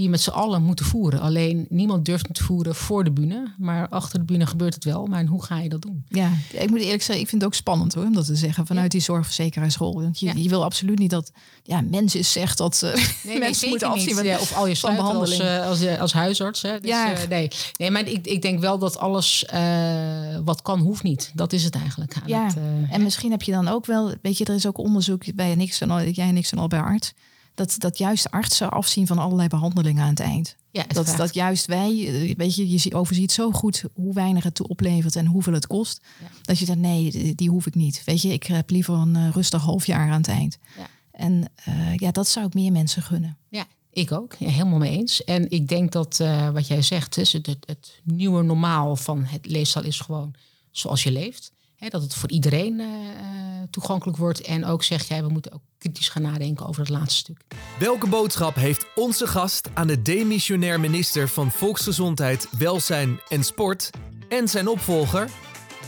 Die 0.01 0.09
met 0.09 0.21
z'n 0.21 0.31
allen 0.31 0.63
moeten 0.63 0.85
voeren. 0.85 1.21
Alleen 1.21 1.67
niemand 1.69 2.05
durft 2.05 2.27
het 2.27 2.37
te 2.37 2.43
voeren 2.43 2.75
voor 2.75 3.05
de 3.05 3.11
bühne. 3.11 3.55
Maar 3.59 3.89
achter 3.89 4.19
de 4.19 4.25
bühne 4.25 4.47
gebeurt 4.47 4.75
het 4.75 4.85
wel. 4.85 5.07
Maar 5.07 5.25
hoe 5.25 5.45
ga 5.45 5.59
je 5.59 5.69
dat 5.69 5.83
doen? 5.83 6.05
Ja, 6.09 6.31
ik 6.53 6.71
moet 6.71 6.81
eerlijk 6.81 7.03
zeggen, 7.03 7.21
ik 7.25 7.29
vind 7.29 7.43
het 7.43 7.45
ook 7.51 7.55
spannend 7.57 7.95
hoor, 7.95 8.05
om 8.05 8.13
dat 8.15 8.27
te 8.27 8.35
zeggen 8.37 8.67
vanuit 8.67 8.91
die 8.91 9.01
zorgverzekeraarsrol. 9.01 9.95
Want 10.03 10.21
je, 10.21 10.27
Ja. 10.27 10.33
je 10.37 10.49
wil 10.49 10.65
absoluut 10.65 10.99
niet 10.99 11.11
dat 11.11 11.33
ja, 11.63 11.81
mensen 11.81 12.25
zegt 12.25 12.59
dat 12.59 12.83
eh, 12.83 12.93
mensen 13.25 13.55
zeker 13.55 13.69
moeten 13.69 13.89
afzien 13.89 14.25
Ja, 14.25 14.39
of 14.39 14.55
al 14.57 14.67
je 14.67 14.77
van 14.77 14.77
sluiten 14.77 15.05
als, 15.17 15.37
behandeling. 15.37 15.63
eh, 15.63 15.69
als, 15.69 15.81
eh, 15.81 16.01
als 16.01 16.13
huisarts. 16.13 16.63
Hè. 16.63 16.81
Dus, 16.81 16.91
Ja. 16.91 17.13
eh, 17.13 17.29
nee. 17.29 17.49
nee, 17.79 17.91
maar 17.91 18.09
ik, 18.09 18.27
ik 18.27 18.43
denk 18.43 18.61
wel 18.61 18.79
dat 18.79 18.99
alles 18.99 19.45
eh, 19.45 20.39
wat 20.45 20.63
kan, 20.63 20.79
hoeft 20.81 21.03
niet. 21.03 21.31
Dat 21.35 21.53
is 21.53 21.65
het 21.65 21.75
eigenlijk. 21.75 22.15
aan 22.15 22.23
Ja, 22.27 22.45
het, 22.47 22.57
eh, 22.57 22.95
en 22.95 23.03
misschien 23.03 23.31
heb 23.31 23.43
je 23.43 23.53
dan 23.53 23.69
ook 23.69 23.87
wel, 23.87 24.15
weet 24.23 24.39
je, 24.39 24.45
er 24.45 24.55
is 24.55 24.67
ook 24.67 24.79
onderzoek 24.79 25.35
bij 25.35 25.55
niks 25.55 25.81
en 25.81 25.91
al, 25.91 26.03
jij 26.03 26.29
en 26.29 26.35
niks 26.35 26.53
en 26.53 26.59
al 26.59 26.69
bij 26.69 26.81
arts. 26.81 27.13
Dat, 27.55 27.75
dat 27.79 27.99
juist 27.99 28.31
artsen 28.31 28.71
afzien 28.71 29.07
van 29.07 29.19
allerlei 29.19 29.49
behandelingen 29.49 30.03
aan 30.03 30.09
het 30.11 30.21
eind. 30.21 30.57
ja, 30.71 30.81
het 30.83 30.95
Dat, 30.95 31.05
vraagt- 31.05 31.19
dat 31.19 31.35
juist 31.35 31.67
wij, 31.67 32.07
eh, 32.07 32.35
weet 32.37 32.55
je, 32.55 32.71
je 32.71 32.79
zie- 32.79 32.95
overziet 32.95 33.33
zo 33.33 33.51
goed 33.51 33.85
hoe 33.95 34.13
weinig 34.15 34.45
het 34.45 34.63
oplevert 34.69 35.17
en 35.17 35.27
hoeveel 35.27 35.53
het 35.53 35.67
kost. 35.67 36.01
Ja. 36.21 36.27
Dat 36.43 36.59
je 36.59 36.65
denkt, 36.67 36.81
nee, 36.81 37.35
die- 37.35 37.49
hoef 37.51 37.67
ik 37.67 37.75
niet. 37.75 38.03
Weet 38.05 38.23
je, 38.23 38.33
ik 38.33 38.43
heb 38.43 38.71
liever 38.71 38.95
een 38.95 39.17
eh, 39.17 39.29
rustig 39.33 39.63
half 39.63 39.87
jaar 39.87 40.11
aan 40.11 40.21
het 40.21 40.29
eind. 40.29 40.59
Ja. 40.79 40.87
En 41.13 41.45
eh, 41.55 41.97
ja, 41.97 42.11
dat 42.11 42.29
zou 42.29 42.47
ik 42.47 42.55
meer 42.55 42.73
mensen 42.73 43.03
gunnen. 43.03 43.37
Ja, 43.49 43.67
ik 43.93 44.13
ook. 44.13 44.35
Ja, 44.39 44.49
helemaal 44.49 44.79
mee 44.79 44.97
eens. 44.99 45.25
En 45.25 45.51
ik 45.51 45.69
denk 45.69 45.93
dat 45.93 46.17
wat 46.53 46.67
jij 46.67 46.83
zegt, 46.83 47.17
is 47.17 47.33
het, 47.33 47.47
het, 47.47 47.59
het 47.67 48.01
nieuwe 48.05 48.43
normaal 48.43 48.97
van 48.97 49.25
het 49.25 49.47
leefstijl 49.47 49.85
is 49.85 50.01
gewoon 50.01 50.35
zoals 50.71 51.03
je 51.03 51.13
leeft. 51.13 51.53
Hè, 51.81 51.89
dat 51.89 52.03
het 52.03 52.15
voor 52.15 52.31
iedereen 52.31 52.81
eh, 52.81 52.87
eh, 52.87 53.63
toegankelijk 53.71 54.19
wordt. 54.19 54.41
En 54.41 54.65
ook 54.65 54.83
zeg 54.83 55.09
jij, 55.09 55.23
we 55.23 55.29
moeten 55.29 55.53
ook 55.53 55.61
kritisch 55.79 56.09
gaan 56.09 56.23
nadenken 56.23 56.67
over 56.67 56.81
het 56.81 56.91
laatste 56.91 57.15
stuk. 57.19 57.41
Welke 57.79 58.07
boodschap 58.09 58.55
heeft 58.55 58.87
onze 58.95 59.27
gast 59.27 59.69
aan 59.75 59.87
de 59.87 60.03
demissionair 60.03 60.81
minister 60.81 61.29
van 61.29 61.51
Volksgezondheid, 61.51 62.49
Welzijn 62.59 63.21
en 63.29 63.45
Sport 63.45 63.91
en 64.29 64.49
zijn 64.49 64.69
opvolger? 64.69 65.29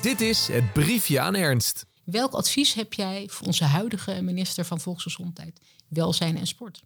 Dit 0.01 0.21
is 0.21 0.47
het 0.47 0.73
briefje 0.73 1.21
aan 1.21 1.35
Ernst. 1.35 1.87
Welk 2.05 2.33
advies 2.33 2.75
heb 2.75 2.93
jij 2.93 3.27
voor 3.31 3.47
onze 3.47 3.65
huidige 3.65 4.23
minister 4.23 4.65
van 4.65 4.81
Volksgezondheid, 4.81 5.61
Welzijn 5.89 6.37
en 6.39 6.47
Sport? 6.47 6.83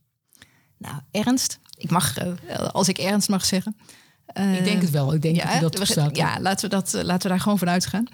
Nou, 0.78 0.94
Ernst, 1.10 1.58
ik 1.76 1.90
mag, 1.90 2.16
eh, 2.18 2.32
als 2.58 2.88
ik 2.88 2.98
Ernst 2.98 3.28
mag 3.28 3.44
zeggen. 3.44 3.76
ik 4.26 4.64
denk 4.64 4.82
het 4.82 4.90
wel. 4.90 5.14
Ik 5.14 5.22
denk 5.22 5.36
dat 5.36 5.44
hij 5.44 5.60
dat 5.60 5.72
we- 5.72 5.78
toestaat. 5.84 6.16
Ja, 6.16 6.40
laten 6.40 6.70
we, 6.70 6.76
dat, 6.76 6.92
laten 6.92 7.22
we 7.22 7.28
daar 7.28 7.40
gewoon 7.40 7.58
van 7.58 7.68
uitgaan. 7.68 8.06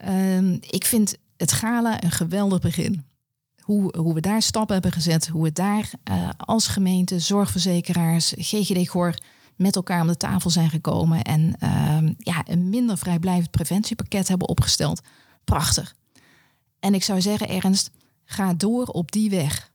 Ehm, 0.00 0.56
ik 0.60 0.84
vind 0.84 1.14
het 1.36 1.52
gala 1.52 2.02
een 2.02 2.10
geweldig 2.10 2.60
begin. 2.60 3.04
Hoe, 3.60 3.96
hoe 3.96 4.14
we 4.14 4.20
daar 4.20 4.42
stappen 4.42 4.74
hebben 4.74 4.92
gezet, 4.92 5.28
hoe 5.28 5.42
we 5.42 5.52
daar 5.52 5.90
eh, 6.02 6.28
als 6.36 6.66
gemeente, 6.66 7.18
zorgverzekeraars, 7.18 8.34
GGD 8.36 8.88
Gor 8.88 9.14
met 9.56 9.76
elkaar 9.76 10.00
om 10.00 10.06
de 10.06 10.16
tafel 10.16 10.50
zijn 10.50 10.70
gekomen 10.70 11.22
en 11.22 11.54
ehm, 11.58 12.12
ja, 12.18 12.42
een 12.46 12.68
minder 12.68 12.98
vrijblijvend 12.98 13.50
preventiepakket 13.50 14.28
hebben 14.28 14.48
opgesteld. 14.48 15.00
Prachtig. 15.44 15.94
En 16.78 16.94
ik 16.94 17.02
zou 17.02 17.20
zeggen, 17.20 17.48
Ernst, 17.48 17.90
ga 18.24 18.54
door 18.54 18.86
op 18.86 19.12
die 19.12 19.30
weg. 19.30 19.70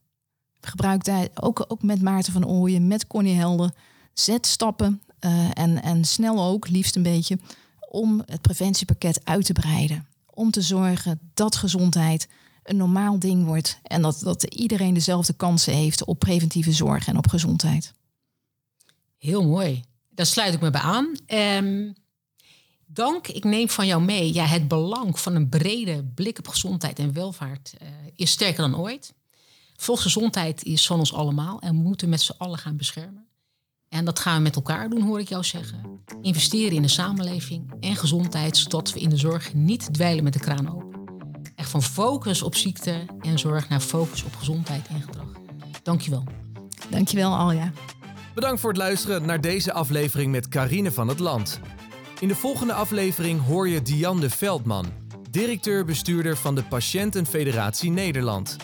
Gebruik 0.62 1.04
daar 1.04 1.28
ook, 1.34 1.66
ook 1.68 1.84
met 1.84 2.02
Maarten 2.02 2.34
van 2.34 2.48
Ooyen, 2.48 2.88
met 2.88 3.08
Connie 3.08 3.36
Helder. 3.36 3.72
Zet 4.14 4.46
stappen 4.46 5.02
eh, 5.20 5.50
en, 5.54 5.84
en 5.84 6.06
snel 6.06 6.44
ook, 6.44 6.70
liefst 6.70 6.96
een 6.96 7.04
beetje, 7.04 7.40
om 7.90 8.22
het 8.26 8.42
preventiepakket 8.42 9.22
uit 9.24 9.46
te 9.46 9.54
breiden. 9.54 10.06
Om 10.36 10.52
te 10.52 10.62
zorgen 10.62 11.20
dat 11.34 11.56
gezondheid 11.56 12.28
een 12.64 12.78
normaal 12.78 13.20
ding 13.20 13.46
wordt 13.46 13.80
en 13.84 14.02
dat, 14.02 14.20
dat 14.20 14.44
iedereen 14.44 14.94
dezelfde 14.94 15.34
kansen 15.34 15.74
heeft 15.74 16.06
op 16.06 16.20
preventieve 16.20 16.72
zorg 16.72 17.08
en 17.08 17.18
op 17.18 17.28
gezondheid. 17.28 17.94
Heel 19.18 19.44
mooi. 19.44 19.84
Daar 20.10 20.26
sluit 20.26 20.54
ik 20.54 20.62
me 20.62 20.70
bij 20.70 20.82
aan. 20.82 21.14
Ehm, 21.26 21.92
dank. 22.86 23.28
Ik 23.28 23.44
neem 23.44 23.70
van 23.70 23.88
jou 23.88 24.02
mee. 24.02 24.34
Ja, 24.34 24.46
het 24.46 24.68
belang 24.68 25.20
van 25.20 25.36
een 25.36 25.50
brede 25.50 26.04
blik 26.04 26.38
op 26.38 26.48
gezondheid 26.48 27.00
en 27.00 27.14
welvaart 27.14 27.74
eh, 27.78 27.88
is 28.16 28.32
sterker 28.32 28.70
dan 28.70 28.80
ooit. 28.80 29.14
Volksgezondheid 29.76 30.64
is 30.64 30.86
van 30.86 31.00
ons 31.00 31.14
allemaal 31.14 31.60
en 31.62 31.76
we 31.76 31.82
moeten 31.82 32.10
met 32.10 32.22
z'n 32.22 32.36
allen 32.38 32.58
gaan 32.58 32.78
beschermen. 32.78 33.28
En 33.96 34.06
dat 34.06 34.20
gaan 34.20 34.36
we 34.36 34.42
met 34.42 34.56
elkaar 34.56 34.90
doen, 34.90 35.02
hoor 35.02 35.20
ik 35.20 35.30
jou 35.30 35.44
zeggen. 35.44 36.02
Investeren 36.22 36.76
in 36.76 36.82
de 36.82 36.88
samenleving 36.88 37.74
en 37.80 37.96
gezondheid, 37.96 38.58
zodat 38.58 38.94
we 38.94 39.00
in 39.00 39.10
de 39.10 39.18
zorg 39.18 39.54
niet 39.54 39.94
dweilen 39.94 40.24
met 40.24 40.34
de 40.34 40.40
kraan 40.40 40.76
open. 40.76 41.00
Echt 41.56 41.70
van 41.70 41.84
focus 41.84 42.42
op 42.42 42.56
ziekte 42.56 43.06
en 43.22 43.40
zorg 43.40 43.70
naar 43.70 43.80
focus 43.80 44.24
op 44.24 44.36
gezondheid 44.36 44.88
en 44.88 45.02
gedrag. 45.02 45.28
Dankjewel. 45.84 46.24
Dankjewel, 46.90 47.36
Alja. 47.36 47.72
Bedankt 48.34 48.60
voor 48.60 48.70
het 48.70 48.80
luisteren 48.80 49.26
naar 49.26 49.42
deze 49.42 49.74
aflevering 49.74 50.32
met 50.32 50.48
Carine 50.48 50.92
van 50.92 51.08
het 51.08 51.20
Land. 51.20 51.60
In 52.20 52.28
de 52.28 52.36
volgende 52.36 52.74
aflevering 52.74 53.46
hoor 53.46 53.70
je 53.70 53.82
Diane 53.82 54.20
de 54.20 54.30
Veldman, 54.30 54.86
directeur-bestuurder 55.30 56.38
van 56.38 56.56
de 56.56 56.64
Patiëntenfederatie 56.64 57.92
Nederland. 57.92 58.58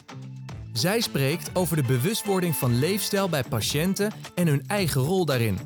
Zij 0.73 1.01
spreekt 1.01 1.49
over 1.53 1.75
de 1.75 1.83
bewustwording 1.83 2.55
van 2.55 2.79
leefstijl 2.79 3.29
bij 3.29 3.43
patiënten 3.43 4.11
en 4.35 4.47
hun 4.47 4.63
eigen 4.67 5.01
rol 5.01 5.25
daarin. 5.25 5.57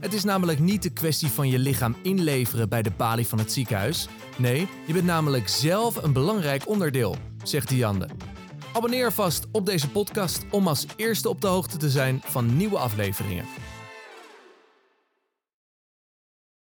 Het 0.00 0.12
is 0.12 0.24
namelijk 0.24 0.58
niet 0.58 0.82
de 0.82 0.90
kwestie 0.90 1.28
van 1.28 1.48
je 1.48 1.58
lichaam 1.58 1.96
inleveren 2.02 2.68
bij 2.68 2.82
de 2.82 2.90
balie 2.96 3.26
van 3.26 3.38
het 3.38 3.52
ziekenhuis. 3.52 4.08
Nee, 4.36 4.68
je 4.86 4.92
bent 4.92 5.04
namelijk 5.04 5.48
zelf 5.48 6.02
een 6.02 6.12
belangrijk 6.12 6.68
onderdeel, 6.68 7.16
zegt 7.42 7.68
Diande. 7.68 8.08
Abonneer 8.72 9.12
vast 9.12 9.46
op 9.52 9.66
deze 9.66 9.88
podcast 9.88 10.44
om 10.50 10.68
als 10.68 10.86
eerste 10.96 11.28
op 11.28 11.40
de 11.40 11.46
hoogte 11.46 11.76
te 11.76 11.90
zijn 11.90 12.20
van 12.24 12.56
nieuwe 12.56 12.78
afleveringen. 12.78 13.44